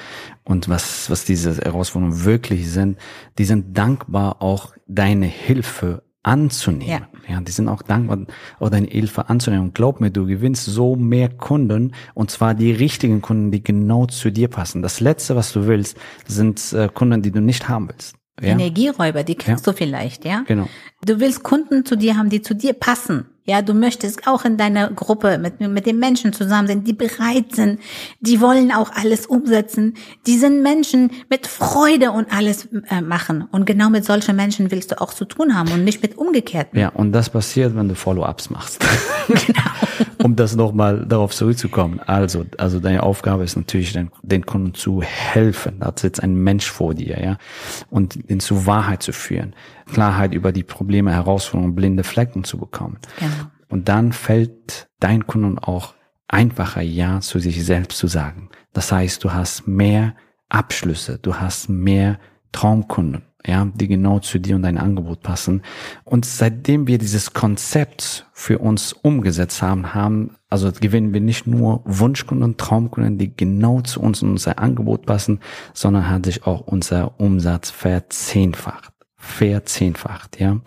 und 0.43 0.67
was, 0.67 1.09
was 1.09 1.25
diese 1.25 1.57
Herausforderungen 1.57 2.23
wirklich 2.23 2.71
sind, 2.71 2.97
die 3.37 3.45
sind 3.45 3.77
dankbar 3.77 4.41
auch 4.41 4.73
deine 4.87 5.27
Hilfe 5.27 6.03
anzunehmen. 6.23 7.05
Ja. 7.27 7.39
die 7.41 7.51
sind 7.51 7.67
auch 7.67 7.83
dankbar, 7.83 8.25
auch 8.59 8.69
deine 8.69 8.87
Hilfe 8.87 9.29
anzunehmen. 9.29 9.67
Und 9.67 9.75
glaub 9.75 10.01
mir, 10.01 10.09
du 10.09 10.25
gewinnst 10.25 10.65
so 10.65 10.95
mehr 10.95 11.29
Kunden 11.29 11.93
und 12.15 12.31
zwar 12.31 12.55
die 12.55 12.71
richtigen 12.71 13.21
Kunden, 13.21 13.51
die 13.51 13.63
genau 13.63 14.07
zu 14.07 14.31
dir 14.31 14.47
passen. 14.47 14.81
Das 14.81 14.99
Letzte, 14.99 15.35
was 15.35 15.53
du 15.53 15.67
willst, 15.67 15.97
sind 16.25 16.73
äh, 16.73 16.89
Kunden, 16.91 17.21
die 17.21 17.31
du 17.31 17.41
nicht 17.41 17.69
haben 17.69 17.89
willst. 17.89 18.15
Ja, 18.41 18.49
Energieräuber, 18.49 19.23
die 19.23 19.35
kennst 19.35 19.65
du 19.65 19.71
vielleicht, 19.71 20.25
ja? 20.25 20.43
genau. 20.45 20.67
Du 21.05 21.19
willst 21.19 21.43
Kunden 21.43 21.85
zu 21.85 21.95
dir 21.95 22.17
haben, 22.17 22.29
die 22.29 22.41
zu 22.41 22.55
dir 22.55 22.73
passen. 22.73 23.27
Ja, 23.47 23.61
du 23.61 23.75
möchtest 23.75 24.27
auch 24.27 24.43
in 24.43 24.57
deiner 24.57 24.89
Gruppe 24.89 25.37
mit, 25.37 25.59
mit 25.59 25.85
den 25.85 25.99
Menschen 25.99 26.33
zusammen 26.33 26.67
sein, 26.67 26.83
die 26.83 26.93
bereit 26.93 27.53
sind, 27.53 27.79
die 28.19 28.41
wollen 28.41 28.71
auch 28.71 28.91
alles 28.91 29.27
umsetzen. 29.27 29.93
Die 30.25 30.35
sind 30.35 30.63
Menschen 30.63 31.11
mit 31.29 31.45
Freude 31.45 32.11
und 32.11 32.33
alles 32.35 32.67
äh, 32.89 33.01
machen. 33.01 33.47
Und 33.51 33.65
genau 33.65 33.91
mit 33.91 34.03
solchen 34.03 34.35
Menschen 34.35 34.71
willst 34.71 34.93
du 34.93 34.99
auch 34.99 35.13
zu 35.13 35.25
tun 35.25 35.53
haben 35.53 35.71
und 35.71 35.83
nicht 35.83 36.01
mit 36.01 36.17
umgekehrten. 36.17 36.79
Ja, 36.79 36.89
und 36.89 37.11
das 37.11 37.29
passiert, 37.29 37.75
wenn 37.75 37.87
du 37.87 37.93
Follow-ups 37.93 38.49
machst. 38.49 38.83
um 40.25 40.35
das 40.35 40.55
nochmal 40.55 41.05
darauf 41.05 41.35
zurückzukommen. 41.35 41.99
Also, 41.99 42.45
also 42.57 42.79
deine 42.79 43.03
Aufgabe 43.03 43.43
ist 43.43 43.55
natürlich, 43.55 43.93
den, 43.93 44.09
den 44.23 44.43
Kunden 44.43 44.73
zu 44.73 45.03
helfen. 45.03 45.75
Da 45.81 45.93
sitzt 45.95 46.23
ein 46.23 46.33
Mensch 46.33 46.65
vor 46.65 46.95
dir, 46.95 47.21
ja, 47.23 47.37
und 47.91 48.17
ihn 48.27 48.39
zu 48.39 48.65
Wahrheit 48.65 49.03
zu 49.03 49.13
führen, 49.13 49.53
Klarheit 49.85 50.33
über 50.33 50.51
die 50.51 50.63
Probleme, 50.63 51.11
Herausforderungen, 51.11 51.75
blinde 51.75 52.03
Flecken 52.03 52.43
zu 52.43 52.57
bekommen. 52.57 52.97
Genau. 53.19 53.51
Und 53.69 53.89
dann 53.89 54.13
fällt 54.13 54.87
dein 54.99 55.27
Kunden 55.27 55.59
auch 55.59 55.93
einfacher 56.27 56.81
Ja 56.81 57.21
zu 57.21 57.39
sich 57.39 57.63
selbst 57.63 57.97
zu 57.97 58.07
sagen. 58.07 58.49
Das 58.73 58.91
heißt, 58.91 59.23
du 59.23 59.33
hast 59.33 59.67
mehr 59.67 60.15
Abschlüsse, 60.49 61.19
du 61.21 61.35
hast 61.35 61.69
mehr 61.69 62.19
Traumkunden, 62.51 63.23
ja, 63.45 63.67
die 63.75 63.87
genau 63.87 64.19
zu 64.19 64.39
dir 64.39 64.55
und 64.55 64.63
dein 64.63 64.77
Angebot 64.77 65.21
passen. 65.21 65.61
Und 66.03 66.25
seitdem 66.25 66.87
wir 66.87 66.97
dieses 66.97 67.33
Konzept 67.33 68.27
für 68.33 68.59
uns 68.59 68.93
umgesetzt 68.93 69.61
haben, 69.61 69.93
haben, 69.93 70.35
also 70.49 70.71
gewinnen 70.71 71.13
wir 71.13 71.21
nicht 71.21 71.47
nur 71.47 71.81
Wunschkunden, 71.85 72.57
Traumkunden, 72.57 73.17
die 73.17 73.35
genau 73.35 73.81
zu 73.81 73.99
uns 74.01 74.23
und 74.23 74.31
unser 74.31 74.59
Angebot 74.59 75.05
passen, 75.05 75.41
sondern 75.73 76.09
hat 76.09 76.25
sich 76.25 76.45
auch 76.45 76.61
unser 76.61 77.19
Umsatz 77.19 77.71
verzehnfacht. 77.71 78.94
Verzehnfacht, 79.25 80.39
ja. 80.39 80.51
Genau. 80.51 80.63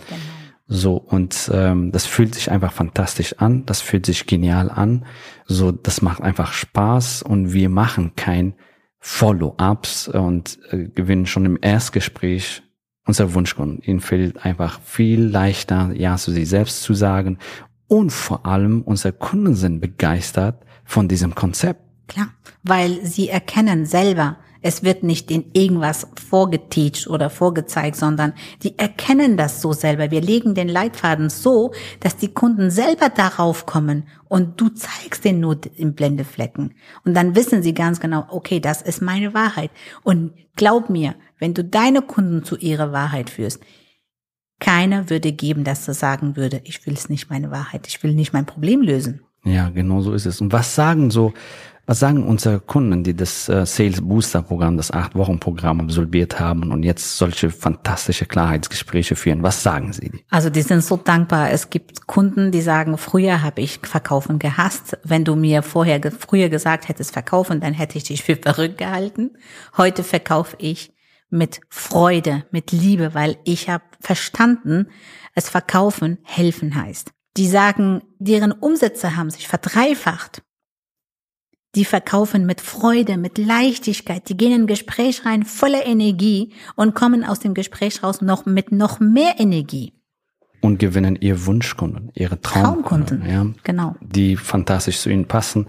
So, 0.70 0.96
und 0.96 1.50
ähm, 1.52 1.92
das 1.92 2.04
fühlt 2.04 2.34
sich 2.34 2.50
einfach 2.50 2.72
fantastisch 2.72 3.34
an, 3.38 3.64
das 3.64 3.80
fühlt 3.80 4.04
sich 4.04 4.26
genial 4.26 4.70
an. 4.70 5.06
So, 5.46 5.72
das 5.72 6.02
macht 6.02 6.20
einfach 6.20 6.52
Spaß 6.52 7.22
und 7.22 7.54
wir 7.54 7.70
machen 7.70 8.12
kein 8.16 8.54
Follow-ups 9.00 10.08
und 10.08 10.58
äh, 10.70 10.88
gewinnen 10.88 11.24
schon 11.24 11.46
im 11.46 11.58
Erstgespräch 11.60 12.62
unser 13.06 13.32
Wunschkunden. 13.32 13.82
Ihnen 13.82 14.00
fällt 14.00 14.44
einfach 14.44 14.80
viel 14.82 15.22
leichter, 15.22 15.92
Ja 15.94 16.16
zu 16.16 16.30
sich 16.32 16.48
selbst 16.48 16.82
zu 16.82 16.92
sagen. 16.92 17.38
Und 17.86 18.10
vor 18.10 18.44
allem 18.44 18.82
unsere 18.82 19.14
Kunden 19.14 19.54
sind 19.54 19.80
begeistert 19.80 20.62
von 20.84 21.08
diesem 21.08 21.34
Konzept. 21.34 21.80
Klar, 22.08 22.28
weil 22.62 23.04
sie 23.06 23.30
erkennen 23.30 23.86
selber, 23.86 24.36
es 24.60 24.82
wird 24.82 25.02
nicht 25.02 25.30
in 25.30 25.44
irgendwas 25.52 26.08
vorgeteacht 26.28 27.06
oder 27.08 27.30
vorgezeigt, 27.30 27.96
sondern 27.96 28.32
die 28.62 28.78
erkennen 28.78 29.36
das 29.36 29.62
so 29.62 29.72
selber. 29.72 30.10
Wir 30.10 30.20
legen 30.20 30.54
den 30.54 30.68
Leitfaden 30.68 31.30
so, 31.30 31.72
dass 32.00 32.16
die 32.16 32.32
Kunden 32.32 32.70
selber 32.70 33.08
darauf 33.08 33.66
kommen 33.66 34.04
und 34.28 34.60
du 34.60 34.68
zeigst 34.68 35.24
den 35.24 35.40
nur 35.40 35.58
im 35.76 35.94
Blendeflecken. 35.94 36.74
Und 37.04 37.14
dann 37.14 37.34
wissen 37.34 37.62
sie 37.62 37.74
ganz 37.74 38.00
genau, 38.00 38.26
okay, 38.30 38.60
das 38.60 38.82
ist 38.82 39.00
meine 39.00 39.34
Wahrheit. 39.34 39.70
Und 40.02 40.32
glaub 40.56 40.90
mir, 40.90 41.14
wenn 41.38 41.54
du 41.54 41.62
deine 41.62 42.02
Kunden 42.02 42.44
zu 42.44 42.56
ihrer 42.56 42.92
Wahrheit 42.92 43.30
führst, 43.30 43.60
keiner 44.60 45.08
würde 45.08 45.32
geben, 45.32 45.62
dass 45.62 45.86
er 45.86 45.94
sagen 45.94 46.36
würde, 46.36 46.60
ich 46.64 46.84
will 46.84 46.94
es 46.94 47.08
nicht 47.08 47.30
meine 47.30 47.50
Wahrheit, 47.50 47.86
ich 47.86 48.02
will 48.02 48.12
nicht 48.12 48.32
mein 48.32 48.46
Problem 48.46 48.82
lösen. 48.82 49.20
Ja, 49.44 49.70
genau 49.70 50.00
so 50.00 50.12
ist 50.12 50.26
es. 50.26 50.40
Und 50.40 50.52
was 50.52 50.74
sagen 50.74 51.10
so 51.10 51.32
was 51.88 52.00
sagen 52.00 52.22
unsere 52.22 52.60
Kunden, 52.60 53.02
die 53.02 53.16
das 53.16 53.48
äh, 53.48 53.64
Sales 53.64 54.02
Booster 54.02 54.42
Programm, 54.42 54.76
das 54.76 54.90
acht 54.90 55.14
Wochen 55.14 55.40
Programm 55.40 55.80
absolviert 55.80 56.38
haben 56.38 56.70
und 56.70 56.82
jetzt 56.82 57.16
solche 57.16 57.48
fantastische 57.48 58.26
Klarheitsgespräche 58.26 59.16
führen? 59.16 59.42
Was 59.42 59.62
sagen 59.62 59.94
sie? 59.94 60.12
Also 60.28 60.50
die 60.50 60.60
sind 60.60 60.84
so 60.84 60.98
dankbar. 60.98 61.50
Es 61.50 61.70
gibt 61.70 62.06
Kunden, 62.06 62.52
die 62.52 62.60
sagen, 62.60 62.98
früher 62.98 63.42
habe 63.42 63.62
ich 63.62 63.80
Verkaufen 63.82 64.38
gehasst. 64.38 64.98
Wenn 65.02 65.24
du 65.24 65.34
mir 65.34 65.62
vorher 65.62 65.98
früher 66.12 66.50
gesagt 66.50 66.88
hättest 66.88 67.12
Verkaufen, 67.12 67.60
dann 67.60 67.72
hätte 67.72 67.96
ich 67.96 68.04
dich 68.04 68.22
für 68.22 68.36
verrückt 68.42 68.76
gehalten. 68.76 69.30
Heute 69.78 70.04
verkaufe 70.04 70.56
ich 70.58 70.92
mit 71.30 71.62
Freude, 71.70 72.44
mit 72.50 72.70
Liebe, 72.70 73.14
weil 73.14 73.38
ich 73.44 73.70
habe 73.70 73.84
verstanden, 73.98 74.88
es 75.34 75.48
Verkaufen 75.48 76.18
helfen 76.22 76.74
heißt. 76.74 77.12
Die 77.38 77.48
sagen, 77.48 78.02
deren 78.18 78.52
Umsätze 78.52 79.16
haben 79.16 79.30
sich 79.30 79.48
verdreifacht 79.48 80.42
die 81.74 81.84
verkaufen 81.84 82.46
mit 82.46 82.60
Freude, 82.60 83.16
mit 83.18 83.38
Leichtigkeit. 83.38 84.28
Die 84.28 84.36
gehen 84.36 84.52
in 84.52 84.62
ein 84.62 84.66
Gespräch 84.66 85.24
rein 85.24 85.44
voller 85.44 85.84
Energie 85.86 86.52
und 86.76 86.94
kommen 86.94 87.24
aus 87.24 87.40
dem 87.40 87.54
Gespräch 87.54 88.02
raus 88.02 88.20
noch 88.20 88.46
mit 88.46 88.72
noch 88.72 89.00
mehr 89.00 89.34
Energie. 89.38 89.92
Und 90.60 90.78
gewinnen 90.78 91.16
ihr 91.20 91.46
Wunschkunden, 91.46 92.10
ihre 92.14 92.40
Traumkunden, 92.40 93.20
Traumkunden 93.22 93.30
ja, 93.30 93.60
genau. 93.62 93.94
die 94.00 94.36
fantastisch 94.36 94.98
zu 94.98 95.10
ihnen 95.10 95.26
passen. 95.26 95.66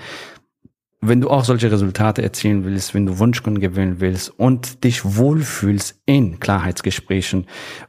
Wenn 1.02 1.22
du 1.22 1.30
auch 1.30 1.46
solche 1.46 1.72
Resultate 1.72 2.24
erzielen 2.24 2.66
willst, 2.66 2.94
wenn 2.94 3.06
du 3.06 3.20
Wunschkunden 3.20 3.62
gewinnen 3.62 4.00
willst 4.00 4.38
und 4.38 4.84
dich 4.84 5.16
wohlfühlst 5.16 6.02
in 6.06 6.40
Klarheitsgesprächen 6.40 7.46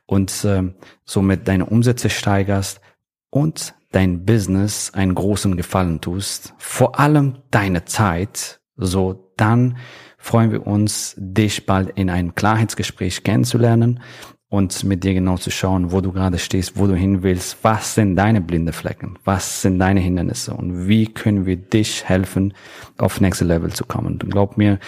und 0.07 0.45
äh, 0.45 0.63
somit 1.05 1.49
deine 1.49 1.67
Umsätze 1.67 2.11
steigerst 2.11 2.81
und 3.31 3.75
dein 3.93 4.25
Business 4.25 4.93
einen 4.95 5.15
großen 5.15 5.57
Gefallen 5.57 6.01
tust, 6.01 6.55
vor 6.59 7.01
allem 7.01 7.39
deine 7.51 7.85
Zeit, 7.85 8.61
so 8.77 9.33
dann 9.37 9.77
freuen 10.19 10.53
wir 10.53 10.67
uns, 10.67 11.15
dich 11.19 11.67
bald 11.67 11.91
in 11.97 12.11
einem 12.11 12.35
Klarheitsgespräch 12.35 13.25
kennenzulernen 13.25 14.01
und 14.49 14.85
mit 14.85 15.05
dir 15.05 15.15
genau 15.15 15.37
zu 15.39 15.51
schauen, 15.51 15.93
wo 15.93 16.01
du 16.01 16.13
gerade 16.13 16.39
stehst, 16.39 16.77
wo 16.77 16.87
du 16.87 16.95
hin 16.95 17.23
willst, 17.23 17.59
was 17.63 17.95
sind 17.95 18.17
deine 18.17 18.41
blinde 18.41 18.73
Flecken, 18.73 19.17
was 19.25 19.63
sind 19.63 19.79
deine 19.79 20.01
Hindernisse 20.01 20.53
und 20.55 20.89
wie 20.89 21.07
können 21.07 21.47
wir 21.47 21.57
dich 21.57 22.05
helfen, 22.05 22.53
auf 22.99 23.21
Next 23.21 23.41
Level 23.41 23.73
zu 23.73 23.85
kommen. 23.85 24.21
Und 24.21 24.31
glaub 24.31 24.57
mir, 24.59 24.79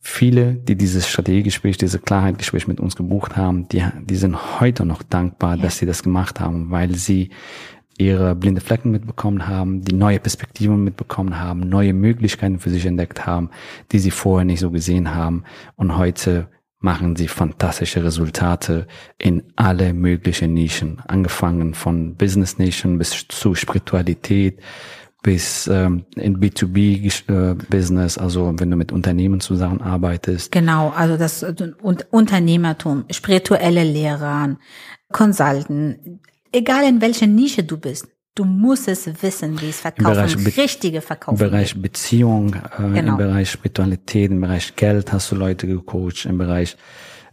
viele, 0.00 0.54
die 0.54 0.76
dieses 0.76 1.08
Strategiegespräch, 1.08 1.76
diese 1.76 2.00
Klarheitsgespräch 2.00 2.66
mit 2.66 2.80
uns 2.80 2.96
gebucht 2.96 3.36
haben, 3.36 3.68
die, 3.68 3.84
die 4.02 4.16
sind 4.16 4.60
heute 4.60 4.84
noch 4.84 5.02
dankbar, 5.02 5.56
ja. 5.56 5.62
dass 5.62 5.78
sie 5.78 5.86
das 5.86 6.02
gemacht 6.02 6.40
haben, 6.40 6.70
weil 6.70 6.94
sie 6.96 7.30
ihre 7.98 8.34
blinde 8.34 8.60
Flecken 8.60 8.90
mitbekommen 8.90 9.46
haben, 9.46 9.82
die 9.82 9.94
neue 9.94 10.18
Perspektiven 10.18 10.82
mitbekommen 10.84 11.38
haben, 11.38 11.60
neue 11.60 11.92
Möglichkeiten 11.92 12.58
für 12.58 12.70
sich 12.70 12.86
entdeckt 12.86 13.26
haben, 13.26 13.50
die 13.92 13.98
sie 13.98 14.10
vorher 14.10 14.44
nicht 14.44 14.60
so 14.60 14.70
gesehen 14.70 15.14
haben. 15.14 15.44
Und 15.76 15.96
heute 15.96 16.48
machen 16.82 17.16
sie 17.16 17.28
fantastische 17.28 18.04
Resultate 18.04 18.86
in 19.18 19.44
alle 19.56 19.94
möglichen 19.94 20.52
Nischen, 20.52 21.00
angefangen 21.06 21.74
von 21.74 22.16
Business 22.16 22.58
Nation 22.58 22.98
bis 22.98 23.26
zu 23.28 23.54
Spiritualität, 23.54 24.60
bis 25.22 25.68
ähm, 25.68 26.04
in 26.16 26.40
B2B-Business, 26.40 28.16
äh, 28.16 28.20
also 28.20 28.52
wenn 28.56 28.70
du 28.70 28.76
mit 28.76 28.90
Unternehmen 28.90 29.40
zusammenarbeitest. 29.40 30.50
Genau, 30.50 30.90
also 30.90 31.16
das 31.16 31.44
und 31.44 32.12
Unternehmertum, 32.12 33.04
spirituelle 33.10 33.84
Lehrer, 33.84 34.56
Consultant, 35.12 35.98
egal 36.52 36.84
in 36.86 37.00
welcher 37.00 37.26
Nische 37.26 37.64
du 37.64 37.76
bist, 37.76 38.06
du 38.34 38.44
musst 38.44 38.88
es 38.88 39.06
wissen, 39.22 39.60
wie 39.60 39.68
es 39.68 39.80
verkaufen, 39.80 40.46
richtige 40.46 41.00
Verkaufen. 41.00 41.42
Im 41.42 41.50
Bereich 41.50 41.74
geht. 41.74 41.82
Beziehung, 41.82 42.54
äh, 42.54 42.92
genau. 42.94 43.12
im 43.12 43.16
Bereich 43.16 43.50
Spiritualität, 43.50 44.30
im 44.30 44.40
Bereich 44.40 44.74
Geld 44.76 45.12
hast 45.12 45.30
du 45.32 45.36
Leute 45.36 45.66
gecoacht, 45.66 46.26
im 46.26 46.38
Bereich 46.38 46.76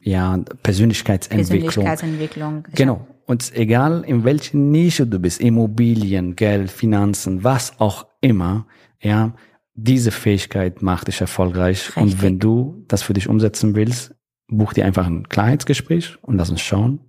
ja 0.02 0.38
Persönlichkeitsentwicklung. 0.64 1.86
Persönlichkeitsentwicklung. 1.86 2.68
Genau. 2.74 3.08
Und 3.26 3.56
egal 3.56 4.04
in 4.08 4.24
welcher 4.24 4.58
Nische 4.58 5.06
du 5.06 5.20
bist, 5.20 5.40
Immobilien, 5.40 6.36
Geld, 6.36 6.72
Finanzen, 6.72 7.44
was 7.44 7.80
auch 7.80 8.08
immer, 8.22 8.66
ja, 9.02 9.34
diese 9.76 10.12
Fähigkeit 10.12 10.82
macht 10.82 11.08
dich 11.08 11.22
erfolgreich. 11.22 11.88
Richtig. 11.88 12.04
Und 12.04 12.22
wenn 12.22 12.40
du 12.40 12.84
das 12.88 13.04
für 13.04 13.14
dich 13.14 13.30
umsetzen 13.30 13.76
willst, 13.76 14.16
buch 14.48 14.74
dir 14.74 14.86
einfach 14.86 15.06
ein 15.06 15.30
Klarheitsgespräch 15.30 16.18
und 16.22 16.38
lass 16.38 16.50
uns 16.50 16.62
schauen, 16.62 17.00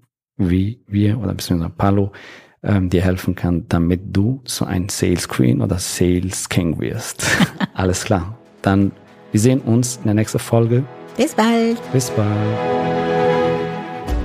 wie 0.49 0.81
wir 0.87 1.19
oder 1.19 1.35
beziehungsweise 1.35 1.73
Palo 1.77 2.13
ähm, 2.63 2.91
dir 2.91 3.03
helfen 3.03 3.35
kann, 3.35 3.67
damit 3.69 4.01
du 4.17 4.41
so 4.45 4.65
ein 4.65 4.89
Sales 4.89 5.29
Queen 5.29 5.61
oder 5.61 5.79
Sales 5.79 6.49
King 6.49 6.81
wirst. 6.81 7.27
Alles 7.75 8.05
klar. 8.05 8.39
Dann 8.63 8.93
wir 9.33 9.41
sehen 9.41 9.61
uns 9.61 9.99
in 9.99 10.05
der 10.05 10.15
nächsten 10.15 10.41
Folge. 10.41 10.83
Bis 11.17 11.35
bald. 11.35 11.79
Bis 11.93 12.11
bald. 12.11 12.91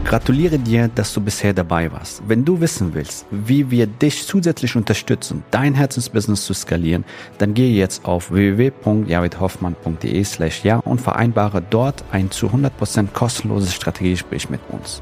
Gratuliere 0.04 0.58
dir, 0.58 0.88
dass 0.88 1.13
du 1.13 1.21
bisher 1.21 1.54
dabei 1.54 1.91
warst. 1.91 2.23
Wenn 2.28 2.45
du 2.45 2.60
wissen 2.62 2.93
willst, 2.93 3.25
wie 3.32 3.69
wir 3.69 3.86
dich 3.88 4.25
zusätzlich 4.25 4.75
unterstützen, 4.75 5.43
dein 5.51 5.73
Herzensbusiness 5.73 6.45
zu 6.45 6.54
skalieren, 6.54 7.06
dann 7.38 7.54
gehe 7.54 7.75
jetzt 7.75 8.06
auf 8.06 8.32
www.javidhoffmann.de 8.32 10.23
slash 10.23 10.63
ja 10.63 10.78
und 10.78 11.01
vereinbare 11.01 11.63
dort 11.67 12.04
ein 12.12 12.32
zu 12.32 12.47
100% 12.47 13.10
kostenloses 13.13 13.73
Strategiegespräch 13.73 14.49
mit 14.49 14.62
uns. 14.69 15.01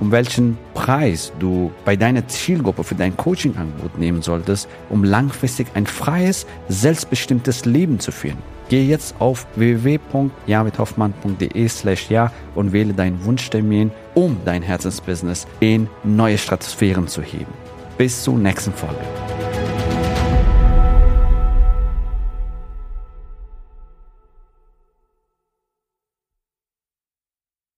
um 0.00 0.10
welchen 0.10 0.58
Preis 0.74 1.32
du 1.38 1.70
bei 1.84 1.94
deiner 1.96 2.26
Zielgruppe 2.26 2.82
für 2.84 2.94
dein 2.94 3.14
Coaching-Angebot 3.16 3.98
nehmen 3.98 4.20
solltest, 4.22 4.68
um 4.88 5.04
langfristig 5.04 5.66
ein 5.74 5.86
freies, 5.86 6.46
selbstbestimmtes 6.68 7.66
Leben 7.66 8.00
zu 8.00 8.10
führen. 8.12 8.38
Gehe 8.68 8.86
jetzt 8.86 9.14
auf 9.18 9.46
www.javidhoffmann.de 9.56 11.68
slash 11.68 12.08
ja 12.08 12.32
und 12.54 12.72
wähle 12.72 12.94
deinen 12.94 13.22
Wunschtermin, 13.24 13.90
um 14.14 14.36
dein 14.44 14.62
Herzensbusiness 14.62 15.48
in 15.58 15.88
neue 16.04 16.38
Stratosphären 16.38 17.08
zu 17.08 17.20
heben. 17.20 17.52
Bis 17.98 18.22
zur 18.22 18.38
nächsten 18.38 18.72
Folge. 18.72 19.00